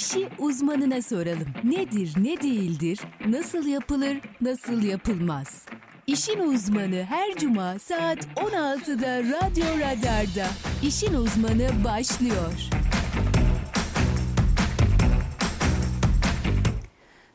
İşi 0.00 0.28
uzmanına 0.38 1.02
soralım. 1.02 1.48
Nedir, 1.64 2.14
ne 2.16 2.40
değildir, 2.40 3.00
nasıl 3.26 3.66
yapılır, 3.66 4.20
nasıl 4.40 4.82
yapılmaz? 4.82 5.66
İşin 6.06 6.38
uzmanı 6.38 7.02
her 7.02 7.34
cuma 7.36 7.78
saat 7.78 8.18
16'da 8.18 9.18
Radyo 9.18 9.64
Radar'da. 9.64 10.46
İşin 10.82 11.14
uzmanı 11.14 11.84
başlıyor. 11.84 12.52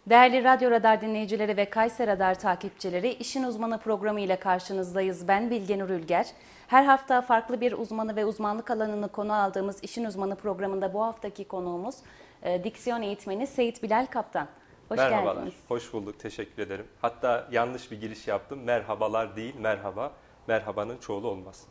Değerli 0.09 0.43
Radyo 0.43 0.71
Radar 0.71 1.01
dinleyicileri 1.01 1.57
ve 1.57 1.69
Kayser 1.69 2.07
Radar 2.07 2.39
takipçileri, 2.39 3.13
İşin 3.13 3.43
Uzmanı 3.43 3.79
programı 3.79 4.21
ile 4.21 4.35
karşınızdayız. 4.35 5.27
Ben 5.27 5.49
Bilge 5.49 5.79
Nur 5.79 5.89
Ülger. 5.89 6.27
Her 6.67 6.83
hafta 6.85 7.21
farklı 7.21 7.61
bir 7.61 7.71
uzmanı 7.71 8.15
ve 8.15 8.25
uzmanlık 8.25 8.71
alanını 8.71 9.07
konu 9.07 9.33
aldığımız 9.33 9.83
İşin 9.83 10.05
Uzmanı 10.05 10.35
programında 10.35 10.93
bu 10.93 11.03
haftaki 11.03 11.47
konuğumuz 11.47 11.95
e, 12.45 12.63
diksiyon 12.63 13.01
eğitmeni 13.01 13.47
Seyit 13.47 13.83
Bilal 13.83 14.05
Kaptan. 14.05 14.47
Hoş 14.89 14.97
Merhabalar, 14.97 15.35
geldiniz. 15.35 15.53
hoş 15.67 15.93
bulduk. 15.93 16.19
Teşekkür 16.19 16.61
ederim. 16.63 16.87
Hatta 17.01 17.47
yanlış 17.51 17.91
bir 17.91 18.01
giriş 18.01 18.27
yaptım. 18.27 18.63
Merhabalar 18.63 19.35
değil, 19.35 19.55
merhaba. 19.59 20.11
Merhabanın 20.47 20.97
çoğulu 20.97 21.27
olmaz. 21.27 21.63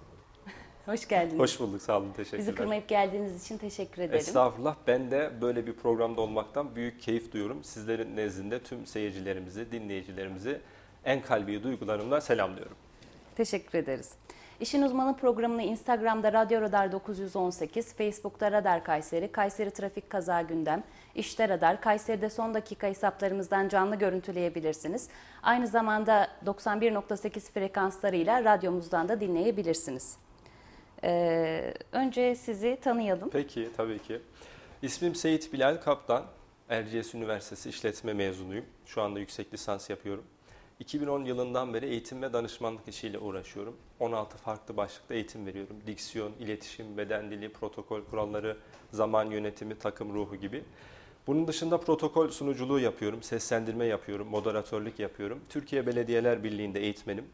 Hoş 0.87 1.09
geldiniz. 1.09 1.41
Hoş 1.41 1.61
bulduk, 1.61 1.83
sağ 1.83 1.99
olun, 1.99 2.13
teşekkürler. 2.13 2.39
Bizi 2.41 2.55
kırmayıp 2.55 2.89
geldiğiniz 2.89 3.45
için 3.45 3.59
teşekkür 3.59 4.03
ederim. 4.03 4.19
Estağfurullah, 4.19 4.77
ben 4.87 5.11
de 5.11 5.33
böyle 5.41 5.67
bir 5.67 5.73
programda 5.73 6.21
olmaktan 6.21 6.77
büyük 6.77 7.01
keyif 7.01 7.33
duyuyorum. 7.33 7.65
Sizlerin 7.65 8.17
nezdinde 8.17 8.63
tüm 8.63 8.87
seyircilerimizi, 8.87 9.73
dinleyicilerimizi 9.73 10.61
en 11.05 11.23
kalbi 11.23 11.63
duygularımla 11.63 12.21
selamlıyorum. 12.21 12.77
Teşekkür 13.37 13.79
ederiz. 13.79 14.13
İşin 14.65 14.83
Uzmanı 14.83 15.17
programını 15.17 15.63
Instagram'da 15.63 16.33
Radyo 16.33 16.61
Radar 16.61 16.93
918, 16.93 17.95
Facebook'ta 17.95 18.53
Radar 18.53 18.85
Kayseri, 18.85 19.33
Kayseri 19.33 19.71
Trafik 19.71 20.11
Kaza 20.11 20.43
Gündem, 20.43 20.85
İşte 21.15 21.49
Radar, 21.49 21.81
Kayseri'de 21.81 22.31
son 22.31 22.55
dakika 22.55 22.87
hesaplarımızdan 22.87 23.69
canlı 23.69 23.97
görüntüleyebilirsiniz. 23.97 25.09
Aynı 25.43 25.67
zamanda 25.67 26.29
91.8 26.47 27.41
frekanslarıyla 27.53 28.45
radyomuzdan 28.45 29.09
da 29.09 29.21
dinleyebilirsiniz. 29.21 30.17
Ee, 31.05 31.75
önce 31.93 32.35
sizi 32.35 32.79
tanıyalım. 32.83 33.31
Peki, 33.31 33.69
tabii 33.77 33.99
ki. 33.99 34.21
İsmim 34.83 35.15
Seyit 35.15 35.53
Bilal 35.53 35.77
Kaptan. 35.77 36.25
Erciyes 36.69 37.15
Üniversitesi 37.15 37.69
İşletme 37.69 38.13
mezunuyum. 38.13 38.65
Şu 38.87 39.03
anda 39.03 39.19
yüksek 39.19 39.53
lisans 39.53 39.91
yapıyorum. 39.91 40.25
2010 40.81 41.25
yılından 41.25 41.75
beri 41.75 41.87
eğitim 41.87 42.23
ve 42.23 42.33
danışmanlık 42.33 42.89
işiyle 42.89 43.19
uğraşıyorum. 43.19 43.77
16 44.01 44.37
farklı 44.37 44.77
başlıkta 44.77 45.15
eğitim 45.15 45.47
veriyorum. 45.47 45.77
Diksiyon, 45.87 46.33
iletişim, 46.41 46.97
beden 46.99 47.31
dili, 47.31 47.53
protokol 47.53 48.01
kuralları, 48.05 48.57
zaman 48.93 49.31
yönetimi, 49.31 49.79
takım 49.79 50.15
ruhu 50.15 50.37
gibi. 50.37 50.65
Bunun 51.27 51.49
dışında 51.49 51.81
protokol 51.81 52.29
sunuculuğu 52.29 52.81
yapıyorum, 52.81 53.23
seslendirme 53.23 53.87
yapıyorum, 53.87 54.29
moderatörlük 54.29 54.99
yapıyorum. 54.99 55.41
Türkiye 55.49 55.87
Belediyeler 55.87 56.45
Birliği'nde 56.45 56.81
eğitmenim. 56.81 57.25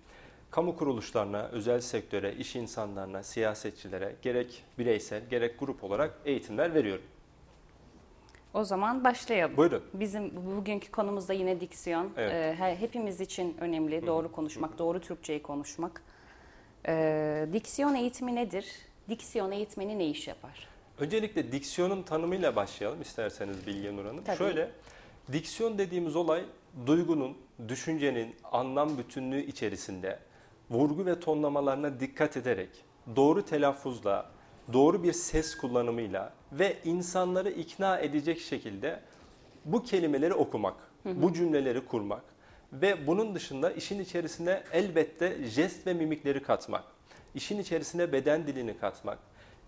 Kamu 0.50 0.76
kuruluşlarına, 0.76 1.48
özel 1.48 1.80
sektöre, 1.80 2.34
iş 2.34 2.56
insanlarına, 2.56 3.22
siyasetçilere 3.22 4.16
gerek 4.22 4.64
bireysel 4.78 5.28
gerek 5.30 5.60
grup 5.60 5.84
olarak 5.84 6.18
eğitimler 6.24 6.74
veriyorum. 6.74 7.04
O 8.54 8.64
zaman 8.64 9.04
başlayalım. 9.04 9.56
Buyurun. 9.56 9.82
Bizim 9.94 10.32
bugünkü 10.56 10.90
konumuz 10.90 11.28
da 11.28 11.32
yine 11.32 11.60
diksiyon. 11.60 12.10
Evet. 12.16 12.32
Ee, 12.32 12.76
hepimiz 12.80 13.20
için 13.20 13.56
önemli 13.60 14.06
doğru 14.06 14.32
konuşmak, 14.32 14.78
doğru 14.78 15.00
Türkçeyi 15.00 15.42
konuşmak. 15.42 16.02
Ee, 16.86 17.48
diksiyon 17.52 17.94
eğitimi 17.94 18.34
nedir? 18.34 18.66
Diksiyon 19.08 19.50
eğitmeni 19.50 19.98
ne 19.98 20.06
iş 20.06 20.28
yapar? 20.28 20.68
Öncelikle 20.98 21.52
diksiyonun 21.52 22.02
tanımıyla 22.02 22.56
başlayalım 22.56 23.02
isterseniz 23.02 23.66
Bilge 23.66 23.96
Nur 23.96 24.04
Hanım. 24.04 24.24
Tabii. 24.24 24.36
Şöyle, 24.36 24.70
diksiyon 25.32 25.78
dediğimiz 25.78 26.16
olay 26.16 26.44
duygunun, 26.86 27.36
düşüncenin 27.68 28.36
anlam 28.52 28.98
bütünlüğü 28.98 29.40
içerisinde 29.40 30.18
vurgu 30.70 31.06
ve 31.06 31.20
tonlamalarına 31.20 32.00
dikkat 32.00 32.36
ederek 32.36 32.68
doğru 33.16 33.44
telaffuzla, 33.44 34.30
doğru 34.72 35.02
bir 35.02 35.12
ses 35.12 35.54
kullanımıyla 35.54 36.32
ve 36.52 36.76
insanları 36.84 37.50
ikna 37.50 37.98
edecek 37.98 38.40
şekilde 38.40 39.00
bu 39.64 39.82
kelimeleri 39.82 40.34
okumak, 40.34 40.74
hı 41.02 41.08
hı. 41.08 41.22
bu 41.22 41.32
cümleleri 41.32 41.86
kurmak 41.86 42.22
ve 42.72 43.06
bunun 43.06 43.34
dışında 43.34 43.70
işin 43.70 43.98
içerisine 43.98 44.62
elbette 44.72 45.44
jest 45.44 45.86
ve 45.86 45.94
mimikleri 45.94 46.42
katmak, 46.42 46.84
işin 47.34 47.58
içerisine 47.58 48.12
beden 48.12 48.46
dilini 48.46 48.78
katmak, 48.78 49.18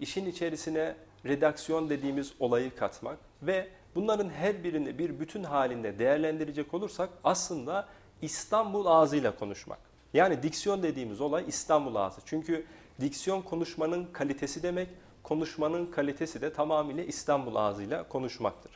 işin 0.00 0.26
içerisine 0.26 0.96
redaksiyon 1.26 1.90
dediğimiz 1.90 2.32
olayı 2.40 2.76
katmak 2.76 3.19
ve 3.42 3.69
bunların 3.94 4.28
her 4.28 4.64
birini 4.64 4.98
bir 4.98 5.20
bütün 5.20 5.44
halinde 5.44 5.98
değerlendirecek 5.98 6.74
olursak 6.74 7.10
aslında 7.24 7.88
İstanbul 8.22 8.86
ağzıyla 8.86 9.36
konuşmak. 9.36 9.78
Yani 10.14 10.42
diksiyon 10.42 10.82
dediğimiz 10.82 11.20
olay 11.20 11.44
İstanbul 11.48 11.94
ağzı. 11.94 12.20
Çünkü 12.26 12.66
diksiyon 13.02 13.42
konuşmanın 13.42 14.04
kalitesi 14.12 14.62
demek, 14.62 14.88
konuşmanın 15.22 15.86
kalitesi 15.86 16.40
de 16.40 16.52
tamamıyla 16.52 17.04
İstanbul 17.04 17.54
ağzıyla 17.54 18.08
konuşmaktır. 18.08 18.72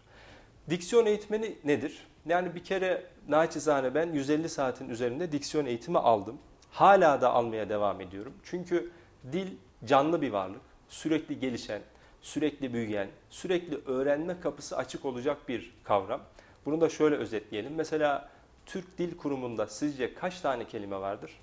Diksiyon 0.71 1.07
eğitmeni 1.07 1.59
nedir? 1.65 2.07
Yani 2.27 2.55
bir 2.55 2.65
kere 2.65 3.07
naçizane 3.29 3.95
ben 3.95 4.13
150 4.13 4.49
saatin 4.49 4.89
üzerinde 4.89 5.33
diksiyon 5.33 5.67
eğitimi 5.67 5.99
aldım. 5.99 6.39
Hala 6.71 7.21
da 7.21 7.33
almaya 7.33 7.69
devam 7.69 8.01
ediyorum. 8.01 8.33
Çünkü 8.43 8.91
dil 9.33 9.49
canlı 9.85 10.23
bir 10.23 10.31
varlık. 10.31 10.61
Sürekli 10.89 11.39
gelişen, 11.39 11.83
sürekli 12.23 12.73
büyüyen, 12.73 13.09
sürekli 13.31 13.77
öğrenme 13.87 14.41
kapısı 14.41 14.77
açık 14.77 15.05
olacak 15.05 15.49
bir 15.49 15.75
kavram. 15.85 16.21
Bunu 16.67 16.81
da 16.81 16.89
şöyle 16.89 17.17
özetleyelim. 17.17 17.75
Mesela 17.75 18.29
Türk 18.67 18.99
Dil 18.99 19.17
Kurumu'nda 19.17 19.67
sizce 19.67 20.15
kaç 20.15 20.41
tane 20.41 20.65
kelime 20.65 21.01
vardır? 21.01 21.41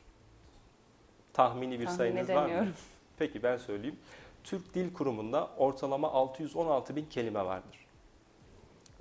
Tahmini 1.34 1.80
bir 1.80 1.86
Tahmin 1.86 1.98
sayınız 1.98 2.30
var 2.30 2.50
mı? 2.50 2.68
Peki 3.18 3.44
ben 3.44 3.58
söyleyeyim. 3.58 3.96
Türk 4.44 4.76
Dil 4.76 4.94
Kurumu'nda 4.94 5.50
ortalama 5.58 6.12
616 6.12 6.96
bin 6.96 7.06
kelime 7.06 7.46
vardır. 7.46 7.86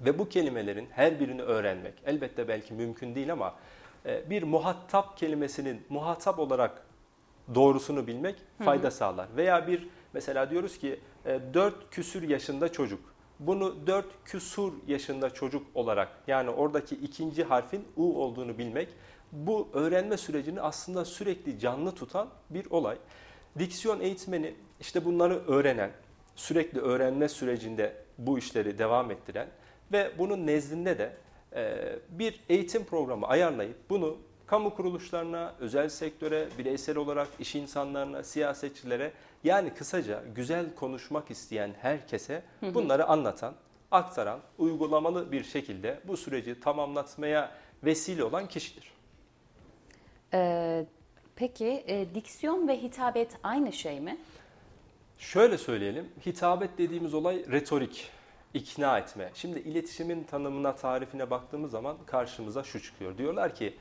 Ve 0.00 0.18
bu 0.18 0.28
kelimelerin 0.28 0.88
her 0.90 1.20
birini 1.20 1.42
öğrenmek 1.42 1.94
elbette 2.06 2.48
belki 2.48 2.74
mümkün 2.74 3.14
değil 3.14 3.32
ama 3.32 3.54
e, 4.06 4.30
bir 4.30 4.42
muhatap 4.42 5.18
kelimesinin 5.18 5.82
muhatap 5.88 6.38
olarak 6.38 6.86
doğrusunu 7.54 8.06
bilmek 8.06 8.36
fayda 8.58 8.82
hı 8.82 8.86
hı. 8.86 8.94
sağlar. 8.94 9.28
Veya 9.36 9.66
bir 9.66 9.88
mesela 10.12 10.50
diyoruz 10.50 10.78
ki 10.78 11.00
4 11.54 11.74
e, 11.74 11.76
küsür 11.90 12.28
yaşında 12.28 12.72
çocuk. 12.72 13.12
Bunu 13.38 13.86
4 13.86 14.06
küsur 14.24 14.72
yaşında 14.86 15.30
çocuk 15.30 15.66
olarak 15.74 16.08
yani 16.26 16.50
oradaki 16.50 16.94
ikinci 16.94 17.44
harfin 17.44 17.84
U 17.96 18.22
olduğunu 18.22 18.58
bilmek 18.58 18.88
bu 19.32 19.68
öğrenme 19.72 20.16
sürecini 20.16 20.60
aslında 20.60 21.04
sürekli 21.04 21.58
canlı 21.58 21.94
tutan 21.94 22.28
bir 22.50 22.70
olay. 22.70 22.96
Diksiyon 23.58 24.00
eğitmeni 24.00 24.54
işte 24.80 25.04
bunları 25.04 25.46
öğrenen, 25.46 25.90
sürekli 26.36 26.80
öğrenme 26.80 27.28
sürecinde 27.28 27.96
bu 28.18 28.38
işleri 28.38 28.78
devam 28.78 29.10
ettiren 29.10 29.48
ve 29.92 30.12
bunun 30.18 30.46
nezdinde 30.46 30.98
de 30.98 31.16
e, 31.54 31.92
bir 32.08 32.40
eğitim 32.48 32.84
programı 32.84 33.26
ayarlayıp 33.26 33.90
bunu 33.90 34.16
kamu 34.46 34.74
kuruluşlarına, 34.74 35.54
özel 35.60 35.88
sektöre, 35.88 36.48
bireysel 36.58 36.96
olarak 36.96 37.28
iş 37.38 37.54
insanlarına, 37.54 38.22
siyasetçilere 38.22 39.12
yani 39.44 39.74
kısaca 39.74 40.22
güzel 40.34 40.74
konuşmak 40.74 41.30
isteyen 41.30 41.74
herkese 41.80 42.42
bunları 42.62 43.06
anlatan, 43.06 43.54
aktaran, 43.90 44.40
uygulamalı 44.58 45.32
bir 45.32 45.44
şekilde 45.44 46.00
bu 46.04 46.16
süreci 46.16 46.60
tamamlatmaya 46.60 47.50
vesile 47.84 48.24
olan 48.24 48.48
kişidir. 48.48 48.91
Ee, 50.34 50.84
peki 51.36 51.84
e, 51.86 52.14
diksiyon 52.14 52.68
ve 52.68 52.82
hitabet 52.82 53.30
aynı 53.42 53.72
şey 53.72 54.00
mi? 54.00 54.16
Şöyle 55.18 55.58
söyleyelim, 55.58 56.08
hitabet 56.26 56.78
dediğimiz 56.78 57.14
olay 57.14 57.44
retorik, 57.50 58.10
ikna 58.54 58.98
etme. 58.98 59.30
Şimdi 59.34 59.58
iletişimin 59.58 60.24
tanımına, 60.24 60.76
tarifine 60.76 61.30
baktığımız 61.30 61.70
zaman 61.70 61.96
karşımıza 62.06 62.62
şu 62.62 62.82
çıkıyor. 62.82 63.18
Diyorlar 63.18 63.54
ki 63.54 63.74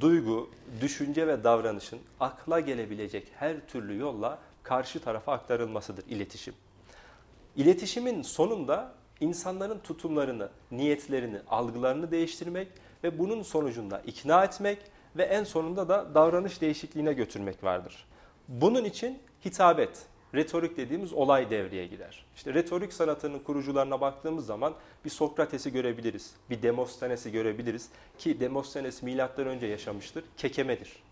duygu, 0.00 0.50
düşünce 0.80 1.26
ve 1.26 1.44
davranışın 1.44 1.98
akla 2.20 2.60
gelebilecek 2.60 3.26
her 3.38 3.66
türlü 3.66 3.98
yolla 3.98 4.38
karşı 4.62 5.00
tarafa 5.00 5.32
aktarılmasıdır 5.32 6.04
iletişim. 6.08 6.54
İletişimin 7.56 8.22
sonunda 8.22 8.94
insanların 9.20 9.78
tutumlarını, 9.78 10.48
niyetlerini, 10.70 11.38
algılarını 11.50 12.10
değiştirmek 12.10 12.68
ve 13.04 13.18
bunun 13.18 13.42
sonucunda 13.42 14.02
ikna 14.06 14.44
etmek 14.44 14.78
ve 15.16 15.22
en 15.22 15.44
sonunda 15.44 15.88
da 15.88 16.14
davranış 16.14 16.60
değişikliğine 16.60 17.12
götürmek 17.12 17.64
vardır. 17.64 18.04
Bunun 18.48 18.84
için 18.84 19.18
hitabet, 19.44 20.06
retorik 20.34 20.76
dediğimiz 20.76 21.12
olay 21.12 21.50
devreye 21.50 21.86
girer. 21.86 22.26
İşte 22.36 22.54
retorik 22.54 22.92
sanatının 22.92 23.38
kurucularına 23.38 24.00
baktığımız 24.00 24.46
zaman 24.46 24.74
bir 25.04 25.10
Sokrates'i 25.10 25.72
görebiliriz, 25.72 26.34
bir 26.50 26.62
Demosthenes'i 26.62 27.32
görebiliriz 27.32 27.88
ki 28.18 28.40
Demosthenes 28.40 29.02
milattan 29.02 29.46
önce 29.46 29.66
yaşamıştır, 29.66 30.24
kekemedir. 30.36 31.02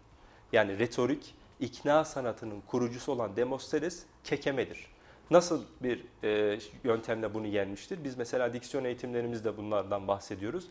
Yani 0.53 0.79
retorik, 0.79 1.35
ikna 1.61 2.05
sanatının 2.05 2.61
kurucusu 2.61 3.13
olan 3.13 3.37
Demosthenes 3.37 4.03
kekemedir. 4.25 4.87
Nasıl 5.31 5.65
bir 5.83 6.05
e, 6.25 6.59
yöntemle 6.85 7.35
bunu 7.35 7.47
yenmiştir? 7.47 8.05
Biz 8.05 8.19
mesela 8.19 8.53
diksiyon 8.53 8.85
eğitimlerimizde 8.85 9.57
bunlardan 9.57 10.09
bahsediyoruz. 10.09 10.69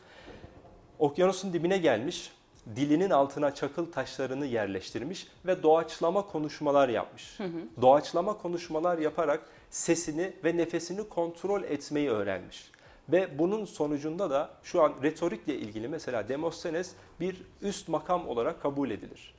Okyanusun 0.99 1.53
dibine 1.53 1.77
gelmiş, 1.77 2.31
dilinin 2.75 3.09
altına 3.09 3.55
çakıl 3.55 3.91
taşlarını 3.91 4.45
yerleştirmiş 4.45 5.27
ve 5.45 5.63
doğaçlama 5.63 6.21
konuşmalar 6.27 6.89
yapmış. 6.89 7.39
Hı 7.39 7.43
hı. 7.43 7.81
Doğaçlama 7.81 8.37
konuşmalar 8.37 8.97
yaparak 8.97 9.41
sesini 9.69 10.33
ve 10.43 10.57
nefesini 10.57 11.09
kontrol 11.09 11.63
etmeyi 11.63 12.09
öğrenmiş. 12.09 12.71
Ve 13.09 13.39
bunun 13.39 13.65
sonucunda 13.65 14.29
da 14.29 14.49
şu 14.63 14.81
an 14.81 14.93
retorikle 15.03 15.55
ilgili 15.55 15.87
mesela 15.87 16.29
Demosthenes 16.29 16.91
bir 17.19 17.41
üst 17.61 17.87
makam 17.87 18.27
olarak 18.27 18.61
kabul 18.61 18.91
edilir. 18.91 19.33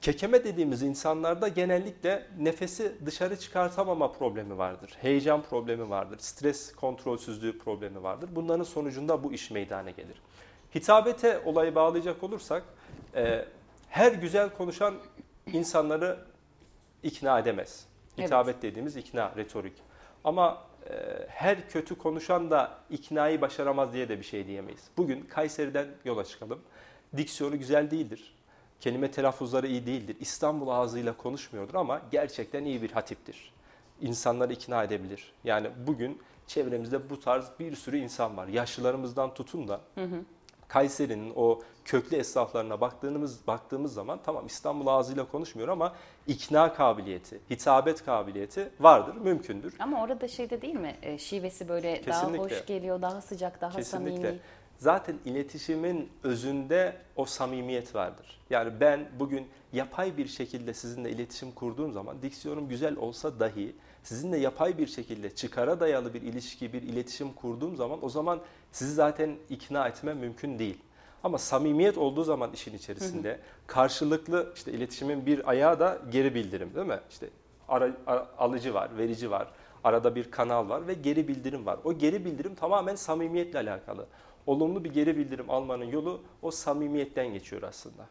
Kekeme 0.00 0.44
dediğimiz 0.44 0.82
insanlarda 0.82 1.48
genellikle 1.48 2.26
nefesi 2.38 2.92
dışarı 3.06 3.38
çıkartamama 3.38 4.12
problemi 4.12 4.58
vardır. 4.58 4.94
Heyecan 5.00 5.42
problemi 5.42 5.90
vardır. 5.90 6.18
Stres 6.18 6.74
kontrolsüzlüğü 6.74 7.58
problemi 7.58 8.02
vardır. 8.02 8.28
Bunların 8.32 8.64
sonucunda 8.64 9.24
bu 9.24 9.32
iş 9.32 9.50
meydana 9.50 9.90
gelir. 9.90 10.22
Hitabete 10.74 11.42
olayı 11.44 11.74
bağlayacak 11.74 12.22
olursak 12.22 12.62
e, 13.14 13.44
her 13.88 14.12
güzel 14.12 14.50
konuşan 14.50 14.94
insanları 15.52 16.18
ikna 17.02 17.38
edemez. 17.38 17.86
Hitabet 18.18 18.54
evet. 18.54 18.62
dediğimiz 18.62 18.96
ikna, 18.96 19.32
retorik. 19.36 19.72
Ama 20.24 20.62
e, 20.90 20.92
her 21.28 21.68
kötü 21.68 21.98
konuşan 21.98 22.50
da 22.50 22.78
iknayı 22.90 23.40
başaramaz 23.40 23.92
diye 23.92 24.08
de 24.08 24.18
bir 24.18 24.24
şey 24.24 24.46
diyemeyiz. 24.46 24.82
Bugün 24.96 25.20
Kayseri'den 25.20 25.86
yola 26.04 26.24
çıkalım. 26.24 26.60
Diksiyonu 27.16 27.58
güzel 27.58 27.90
değildir. 27.90 28.34
Kelime 28.80 29.10
telaffuzları 29.10 29.66
iyi 29.66 29.86
değildir. 29.86 30.16
İstanbul 30.20 30.68
ağzıyla 30.68 31.16
konuşmuyordur 31.16 31.74
ama 31.74 32.00
gerçekten 32.10 32.64
iyi 32.64 32.82
bir 32.82 32.90
hatiptir. 32.90 33.52
İnsanları 34.00 34.52
ikna 34.52 34.84
edebilir. 34.84 35.32
Yani 35.44 35.70
bugün 35.86 36.22
çevremizde 36.46 37.10
bu 37.10 37.20
tarz 37.20 37.50
bir 37.58 37.76
sürü 37.76 37.98
insan 37.98 38.36
var. 38.36 38.48
Yaşlılarımızdan 38.48 39.34
tutun 39.34 39.68
da 39.68 39.80
hı 39.94 40.04
hı. 40.04 40.20
Kayseri'nin 40.74 41.32
o 41.36 41.60
köklü 41.84 42.16
esnaflarına 42.16 42.80
baktığımız 42.80 43.46
baktığımız 43.46 43.94
zaman 43.94 44.20
tamam 44.24 44.46
İstanbul 44.46 44.86
ağzıyla 44.86 45.28
konuşmuyor 45.28 45.68
ama 45.68 45.92
ikna 46.26 46.74
kabiliyeti, 46.74 47.40
hitabet 47.50 48.04
kabiliyeti 48.04 48.70
vardır, 48.80 49.14
mümkündür. 49.14 49.74
Ama 49.78 50.02
orada 50.02 50.28
şeyde 50.28 50.62
değil 50.62 50.74
mi? 50.74 50.96
E, 51.02 51.18
şivesi 51.18 51.68
böyle 51.68 52.02
Kesinlikle. 52.02 52.38
daha 52.38 52.44
hoş 52.44 52.66
geliyor, 52.66 53.02
daha 53.02 53.20
sıcak, 53.20 53.60
daha 53.60 53.76
Kesinlikle. 53.76 54.16
samimi. 54.16 54.40
Zaten 54.78 55.16
iletişimin 55.24 56.08
özünde 56.22 56.96
o 57.16 57.24
samimiyet 57.24 57.94
vardır. 57.94 58.40
Yani 58.50 58.80
ben 58.80 59.08
bugün 59.18 59.48
yapay 59.72 60.16
bir 60.16 60.26
şekilde 60.26 60.74
sizinle 60.74 61.10
iletişim 61.10 61.52
kurduğum 61.52 61.92
zaman 61.92 62.22
diksiyonum 62.22 62.68
güzel 62.68 62.96
olsa 62.96 63.40
dahi 63.40 63.76
sizinle 64.04 64.38
yapay 64.38 64.78
bir 64.78 64.86
şekilde 64.86 65.34
çıkara 65.34 65.80
dayalı 65.80 66.14
bir 66.14 66.22
ilişki, 66.22 66.72
bir 66.72 66.82
iletişim 66.82 67.32
kurduğum 67.32 67.76
zaman 67.76 68.04
o 68.04 68.08
zaman 68.08 68.40
sizi 68.72 68.94
zaten 68.94 69.36
ikna 69.50 69.88
etmem 69.88 70.18
mümkün 70.18 70.58
değil. 70.58 70.78
Ama 71.24 71.38
samimiyet 71.38 71.98
olduğu 71.98 72.24
zaman 72.24 72.52
işin 72.52 72.74
içerisinde 72.74 73.28
hı 73.28 73.34
hı. 73.34 73.38
karşılıklı 73.66 74.52
işte 74.56 74.72
iletişimin 74.72 75.26
bir 75.26 75.50
ayağı 75.50 75.80
da 75.80 75.98
geri 76.12 76.34
bildirim 76.34 76.74
değil 76.74 76.86
mi? 76.86 77.00
İşte 77.10 77.30
ara, 77.68 77.90
ara, 78.06 78.28
alıcı 78.38 78.74
var, 78.74 78.98
verici 78.98 79.30
var, 79.30 79.48
arada 79.84 80.14
bir 80.14 80.30
kanal 80.30 80.68
var 80.68 80.86
ve 80.86 80.94
geri 80.94 81.28
bildirim 81.28 81.66
var. 81.66 81.78
O 81.84 81.92
geri 81.92 82.24
bildirim 82.24 82.54
tamamen 82.54 82.94
samimiyetle 82.94 83.58
alakalı. 83.58 84.06
Olumlu 84.46 84.84
bir 84.84 84.92
geri 84.92 85.16
bildirim 85.16 85.50
almanın 85.50 85.84
yolu 85.84 86.20
o 86.42 86.50
samimiyetten 86.50 87.32
geçiyor 87.32 87.62
aslında. 87.62 88.06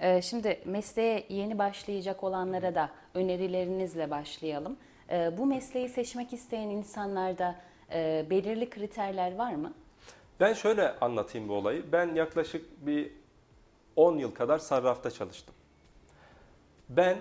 Ee, 0.00 0.22
şimdi 0.22 0.60
mesleğe 0.64 1.26
yeni 1.28 1.58
başlayacak 1.58 2.24
olanlara 2.24 2.74
da 2.74 2.90
önerilerinizle 3.14 4.10
başlayalım. 4.10 4.76
Ee, 5.10 5.38
bu 5.38 5.46
mesleği 5.46 5.88
seçmek 5.88 6.32
isteyen 6.32 6.68
insanlarda 6.68 7.54
e, 7.92 8.26
belirli 8.30 8.70
kriterler 8.70 9.34
var 9.36 9.54
mı? 9.54 9.72
Ben 10.40 10.52
şöyle 10.52 10.98
anlatayım 10.98 11.48
bu 11.48 11.54
olayı. 11.54 11.92
Ben 11.92 12.14
yaklaşık 12.14 12.86
bir 12.86 13.12
10 13.96 14.18
yıl 14.18 14.34
kadar 14.34 14.58
sarrafta 14.58 15.10
çalıştım. 15.10 15.54
Ben 16.88 17.18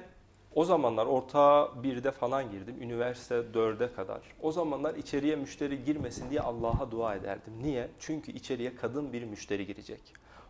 o 0.55 0.65
zamanlar 0.65 1.05
orta 1.05 1.71
birde 1.83 2.11
falan 2.11 2.51
girdim. 2.51 2.75
Üniversite 2.81 3.53
dörde 3.53 3.93
kadar. 3.93 4.21
O 4.41 4.51
zamanlar 4.51 4.95
içeriye 4.95 5.35
müşteri 5.35 5.85
girmesin 5.85 6.29
diye 6.29 6.41
Allah'a 6.41 6.91
dua 6.91 7.15
ederdim. 7.15 7.53
Niye? 7.61 7.87
Çünkü 7.99 8.31
içeriye 8.31 8.75
kadın 8.75 9.13
bir 9.13 9.23
müşteri 9.23 9.65
girecek. 9.67 10.01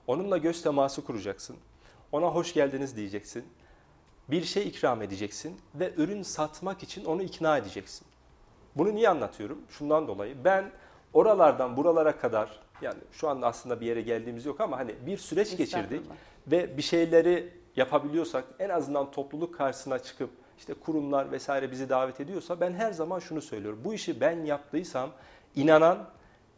Onunla 0.07 0.38
göz 0.38 0.62
teması 0.63 1.06
kuracaksın. 1.06 1.57
Ona 2.12 2.28
hoş 2.28 2.54
geldiniz 2.54 2.95
diyeceksin 2.98 3.45
bir 4.29 4.44
şey 4.44 4.68
ikram 4.68 5.01
edeceksin 5.01 5.57
ve 5.75 5.94
ürün 5.97 6.21
satmak 6.21 6.83
için 6.83 7.06
onu 7.06 7.21
ikna 7.21 7.57
edeceksin. 7.57 8.07
Bunu 8.75 8.95
niye 8.95 9.09
anlatıyorum? 9.09 9.62
Şundan 9.69 10.07
dolayı 10.07 10.35
ben 10.44 10.71
oralardan 11.13 11.77
buralara 11.77 12.18
kadar 12.18 12.59
yani 12.81 13.00
şu 13.12 13.29
anda 13.29 13.47
aslında 13.47 13.81
bir 13.81 13.85
yere 13.85 14.01
geldiğimiz 14.01 14.45
yok 14.45 14.62
ama 14.62 14.77
hani 14.77 14.95
bir 15.06 15.18
süreç 15.18 15.57
geçirdik 15.57 16.01
ve 16.47 16.77
bir 16.77 16.81
şeyleri 16.81 17.53
yapabiliyorsak 17.75 18.44
en 18.59 18.69
azından 18.69 19.12
topluluk 19.12 19.56
karşısına 19.56 20.00
çıkıp 20.00 20.29
işte 20.57 20.74
kurumlar 20.74 21.31
vesaire 21.31 21.71
bizi 21.71 21.89
davet 21.89 22.19
ediyorsa 22.19 22.59
ben 22.59 22.74
her 22.74 22.91
zaman 22.91 23.19
şunu 23.19 23.41
söylüyorum. 23.41 23.81
Bu 23.83 23.94
işi 23.94 24.21
ben 24.21 24.45
yaptıysam 24.45 25.09
inanan, 25.56 26.09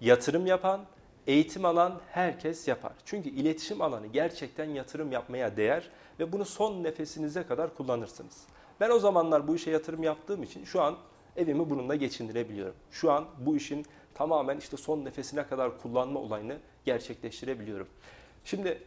yatırım 0.02 0.46
yapan, 0.46 0.82
eğitim 1.30 1.66
alan 1.66 2.00
herkes 2.12 2.68
yapar. 2.68 2.92
Çünkü 3.06 3.30
iletişim 3.30 3.82
alanı 3.82 4.08
gerçekten 4.08 4.66
yatırım 4.66 5.12
yapmaya 5.12 5.58
değer 5.58 5.90
ve 6.20 6.32
bunu 6.32 6.46
son 6.46 6.84
nefesinize 6.84 7.44
kadar 7.44 7.76
kullanırsınız. 7.76 8.44
Ben 8.80 8.90
o 8.90 9.00
zamanlar 9.00 9.48
bu 9.48 9.56
işe 9.56 9.72
yatırım 9.72 10.04
yaptığım 10.04 10.44
için 10.44 10.66
şu 10.66 10.82
an 10.82 10.98
evimi 11.36 11.70
bununla 11.70 11.96
geçindirebiliyorum. 11.96 12.76
Şu 12.92 13.12
an 13.12 13.26
bu 13.40 13.56
işin 13.56 13.86
tamamen 14.14 14.58
işte 14.58 14.78
son 14.78 15.06
nefesine 15.06 15.48
kadar 15.48 15.82
kullanma 15.82 16.20
olayını 16.20 16.58
gerçekleştirebiliyorum. 16.86 17.88
Şimdi 18.46 18.84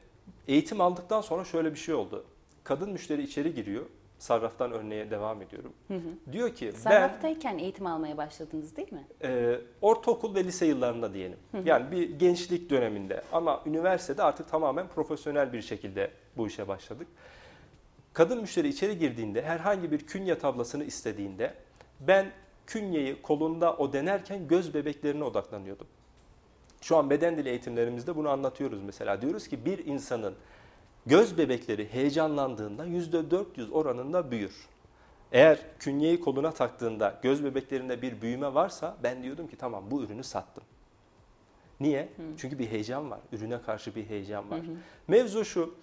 eğitim 0.48 0.80
aldıktan 0.80 1.20
sonra 1.20 1.44
şöyle 1.44 1.70
bir 1.70 1.78
şey 1.78 1.94
oldu. 1.94 2.24
Kadın 2.64 2.90
müşteri 2.90 3.22
içeri 3.22 3.54
giriyor. 3.54 3.86
Sarraftan 4.22 4.72
örneğe 4.72 5.10
devam 5.10 5.42
ediyorum. 5.42 5.72
Hı 5.88 5.94
hı. 5.94 6.32
Diyor 6.32 6.54
ki 6.54 6.72
Sarraftayken 6.72 7.58
ben, 7.58 7.62
eğitim 7.62 7.86
almaya 7.86 8.16
başladınız 8.16 8.76
değil 8.76 8.92
mi? 8.92 9.06
E, 9.22 9.58
ortaokul 9.80 10.34
ve 10.34 10.44
lise 10.44 10.66
yıllarında 10.66 11.14
diyelim. 11.14 11.38
Hı 11.52 11.58
hı. 11.58 11.62
Yani 11.64 11.90
bir 11.90 12.18
gençlik 12.18 12.70
döneminde 12.70 13.22
ama 13.32 13.62
üniversitede 13.66 14.22
artık 14.22 14.48
tamamen 14.48 14.88
profesyonel 14.88 15.52
bir 15.52 15.62
şekilde 15.62 16.10
bu 16.36 16.46
işe 16.46 16.68
başladık. 16.68 17.06
Kadın 18.12 18.40
müşteri 18.40 18.68
içeri 18.68 18.98
girdiğinde 18.98 19.42
herhangi 19.42 19.92
bir 19.92 19.98
künye 19.98 20.38
tablasını 20.38 20.84
istediğinde 20.84 21.54
ben 22.00 22.26
künyeyi 22.66 23.22
kolunda 23.22 23.76
o 23.76 23.92
denerken 23.92 24.48
göz 24.48 24.74
bebeklerine 24.74 25.24
odaklanıyordum. 25.24 25.86
Şu 26.80 26.96
an 26.96 27.10
beden 27.10 27.36
dili 27.36 27.48
eğitimlerimizde 27.48 28.16
bunu 28.16 28.28
anlatıyoruz 28.28 28.82
mesela. 28.82 29.22
Diyoruz 29.22 29.48
ki 29.48 29.64
bir 29.64 29.86
insanın 29.86 30.34
göz 31.06 31.38
bebekleri 31.38 31.92
heyecanlandığında 31.92 32.86
%400 32.86 33.70
oranında 33.70 34.30
büyür. 34.30 34.54
Eğer 35.32 35.58
künyeyi 35.78 36.20
koluna 36.20 36.50
taktığında 36.50 37.18
göz 37.22 37.44
bebeklerinde 37.44 38.02
bir 38.02 38.20
büyüme 38.20 38.54
varsa 38.54 38.96
ben 39.02 39.22
diyordum 39.22 39.48
ki 39.48 39.56
tamam 39.56 39.84
bu 39.90 40.02
ürünü 40.02 40.24
sattım. 40.24 40.64
Niye? 41.80 42.02
Hı. 42.02 42.22
Çünkü 42.36 42.58
bir 42.58 42.70
heyecan 42.70 43.10
var. 43.10 43.20
Ürüne 43.32 43.62
karşı 43.62 43.94
bir 43.94 44.06
heyecan 44.06 44.50
var. 44.50 44.58
Hı 44.58 44.62
hı. 44.62 44.76
Mevzu 45.08 45.44
şu. 45.44 45.74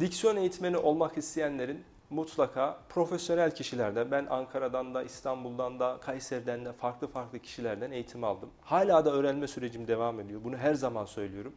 Diksiyon 0.00 0.36
eğitmeni 0.36 0.76
olmak 0.76 1.18
isteyenlerin 1.18 1.84
mutlaka 2.10 2.78
profesyonel 2.88 3.54
kişilerden, 3.54 4.10
ben 4.10 4.26
Ankara'dan 4.30 4.94
da, 4.94 5.02
İstanbul'dan 5.02 5.80
da, 5.80 5.98
Kayseri'den 6.00 6.64
de 6.64 6.72
farklı 6.72 7.06
farklı 7.06 7.38
kişilerden 7.38 7.90
eğitim 7.90 8.24
aldım. 8.24 8.50
Hala 8.62 9.04
da 9.04 9.12
öğrenme 9.12 9.46
sürecim 9.46 9.88
devam 9.88 10.20
ediyor. 10.20 10.40
Bunu 10.44 10.56
her 10.56 10.74
zaman 10.74 11.04
söylüyorum. 11.04 11.52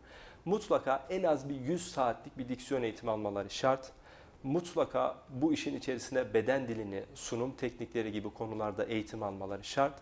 Mutlaka 0.46 1.06
en 1.10 1.24
az 1.24 1.50
bir 1.50 1.56
100 1.56 1.92
saatlik 1.92 2.38
bir 2.38 2.50
diksiyon 2.50 2.82
eğitimi 2.84 3.12
almaları 3.12 3.50
şart. 3.50 3.92
Mutlaka 4.44 5.16
bu 5.30 5.54
işin 5.54 5.78
içerisine 5.78 6.34
beden 6.34 6.68
dilini, 6.68 7.04
sunum 7.16 7.52
teknikleri 7.52 8.12
gibi 8.12 8.30
konularda 8.30 8.84
eğitim 8.84 9.24
almaları 9.24 9.64
şart. 9.64 9.94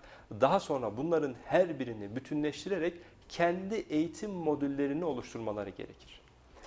Daha 0.41 0.59
sonra 0.59 0.97
bunların 0.97 1.35
her 1.45 1.79
birini 1.79 2.15
bütünleştirerek 2.15 2.93
kendi 3.29 3.75
eğitim 3.75 4.31
modüllerini 4.31 5.05
oluşturmaları 5.05 5.69
gerekir. 5.69 6.21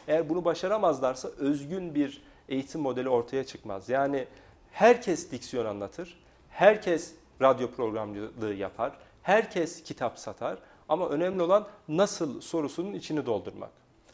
Eğer 0.09 0.29
bunu 0.29 0.45
başaramazlarsa 0.45 1.29
özgün 1.29 1.95
bir 1.95 2.23
eğitim 2.49 2.81
modeli 2.81 3.09
ortaya 3.09 3.45
çıkmaz. 3.45 3.89
Yani 3.89 4.27
herkes 4.73 5.31
diksiyon 5.31 5.67
anlatır, 5.67 6.19
herkes 6.51 7.15
radyo 7.43 7.71
programcılığı 7.71 8.55
yapar, 8.55 8.93
herkes 9.23 9.83
kitap 9.83 10.19
satar 10.19 10.59
ama 10.91 11.09
önemli 11.09 11.43
olan 11.43 11.67
nasıl 11.89 12.41
sorusunun 12.41 12.93
içini 12.93 13.27
doldurmak. 13.27 13.71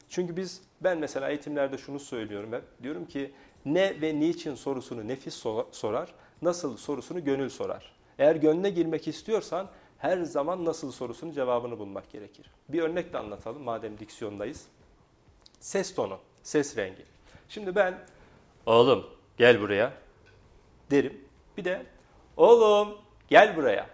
Çünkü 0.09 0.37
biz 0.37 0.63
ben 0.81 0.99
mesela 0.99 1.29
eğitimlerde 1.29 1.79
şunu 1.79 1.99
söylüyorum 2.01 2.53
hep. 2.53 2.63
Diyorum 2.83 3.05
ki 3.05 3.33
ne 3.65 4.01
ve 4.01 4.21
niçin 4.21 4.55
sorusunu 4.55 5.09
nefis 5.09 5.35
sorar, 5.73 6.15
nasıl 6.43 6.77
sorusunu 6.77 7.25
gönül 7.25 7.49
sorar. 7.49 7.93
Eğer 8.19 8.37
gönlüne 8.37 8.71
girmek 8.71 9.09
istiyorsan 9.09 9.69
her 9.99 10.23
zaman 10.23 10.65
nasıl 10.65 10.93
sorusunun 10.93 11.33
cevabını 11.33 11.79
bulmak 11.79 12.11
gerekir. 12.11 12.51
Bir 12.69 12.83
örnek 12.83 13.13
de 13.13 13.19
anlatalım 13.19 13.63
madem 13.63 13.99
diksiyondayız. 13.99 14.67
Ses 15.61 15.95
tonu, 15.95 16.19
ses 16.43 16.77
rengi. 16.77 17.05
Şimdi 17.49 17.75
ben 17.75 17.99
oğlum 18.67 19.07
gel 19.39 19.61
buraya 19.61 19.93
derim. 20.91 21.21
Bir 21.57 21.65
de 21.65 21.87
Oğlum 22.37 22.99
gel 23.29 23.57
buraya 23.57 23.87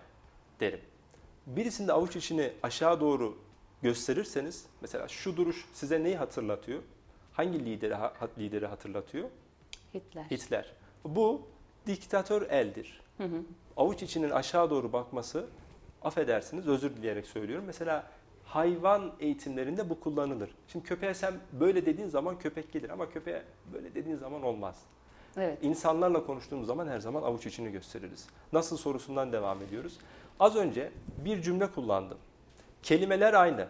derim. 0.60 0.80
Birisinde 1.46 1.92
avuç 1.92 2.16
içini 2.16 2.52
aşağı 2.62 3.00
doğru 3.00 3.38
gösterirseniz 3.82 4.66
mesela 4.80 5.08
şu 5.08 5.36
duruş 5.36 5.64
size 5.72 6.04
neyi 6.04 6.16
hatırlatıyor? 6.16 6.82
Hangi 7.32 7.64
lideri 7.64 7.94
lideri 8.38 8.66
hatırlatıyor? 8.66 9.28
Hitler. 9.94 10.24
Hitler. 10.24 10.72
Bu 11.04 11.42
diktatör 11.86 12.42
eldir. 12.50 13.00
Hı 13.18 13.24
hı. 13.24 13.42
Avuç 13.76 14.02
içinin 14.02 14.30
aşağı 14.30 14.70
doğru 14.70 14.92
bakması 14.92 15.46
affedersiniz 16.02 16.68
özür 16.68 16.96
dileyerek 16.96 17.26
söylüyorum. 17.26 17.64
Mesela 17.66 18.06
hayvan 18.44 19.12
eğitimlerinde 19.20 19.90
bu 19.90 20.00
kullanılır. 20.00 20.50
Şimdi 20.68 20.84
köpeğe 20.84 21.14
sen 21.14 21.34
böyle 21.52 21.86
dediğin 21.86 22.08
zaman 22.08 22.38
köpek 22.38 22.72
gelir 22.72 22.90
ama 22.90 23.10
köpeğe 23.10 23.42
böyle 23.72 23.94
dediğin 23.94 24.16
zaman 24.16 24.42
olmaz. 24.42 24.76
Evet. 25.36 25.58
İnsanlarla 25.62 26.26
konuştuğumuz 26.26 26.66
zaman 26.66 26.86
her 26.88 26.98
zaman 27.00 27.22
avuç 27.22 27.46
içini 27.46 27.72
gösteririz. 27.72 28.26
Nasıl 28.52 28.76
sorusundan 28.76 29.32
devam 29.32 29.62
ediyoruz. 29.62 29.98
Az 30.40 30.56
önce 30.56 30.92
bir 31.24 31.42
cümle 31.42 31.70
kullandım. 31.70 32.18
Kelimeler 32.82 33.34
aynı. 33.34 33.68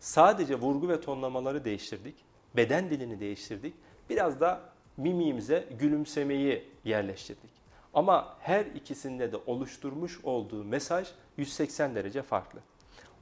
Sadece 0.00 0.54
vurgu 0.54 0.88
ve 0.88 1.00
tonlamaları 1.00 1.64
değiştirdik. 1.64 2.14
Beden 2.56 2.90
dilini 2.90 3.20
değiştirdik. 3.20 3.74
Biraz 4.10 4.40
da 4.40 4.60
mimiğimize 4.96 5.68
gülümsemeyi 5.78 6.68
yerleştirdik. 6.84 7.50
Ama 7.94 8.36
her 8.40 8.66
ikisinde 8.66 9.32
de 9.32 9.36
oluşturmuş 9.46 10.24
olduğu 10.24 10.64
mesaj 10.64 11.08
180 11.36 11.94
derece 11.94 12.22
farklı. 12.22 12.60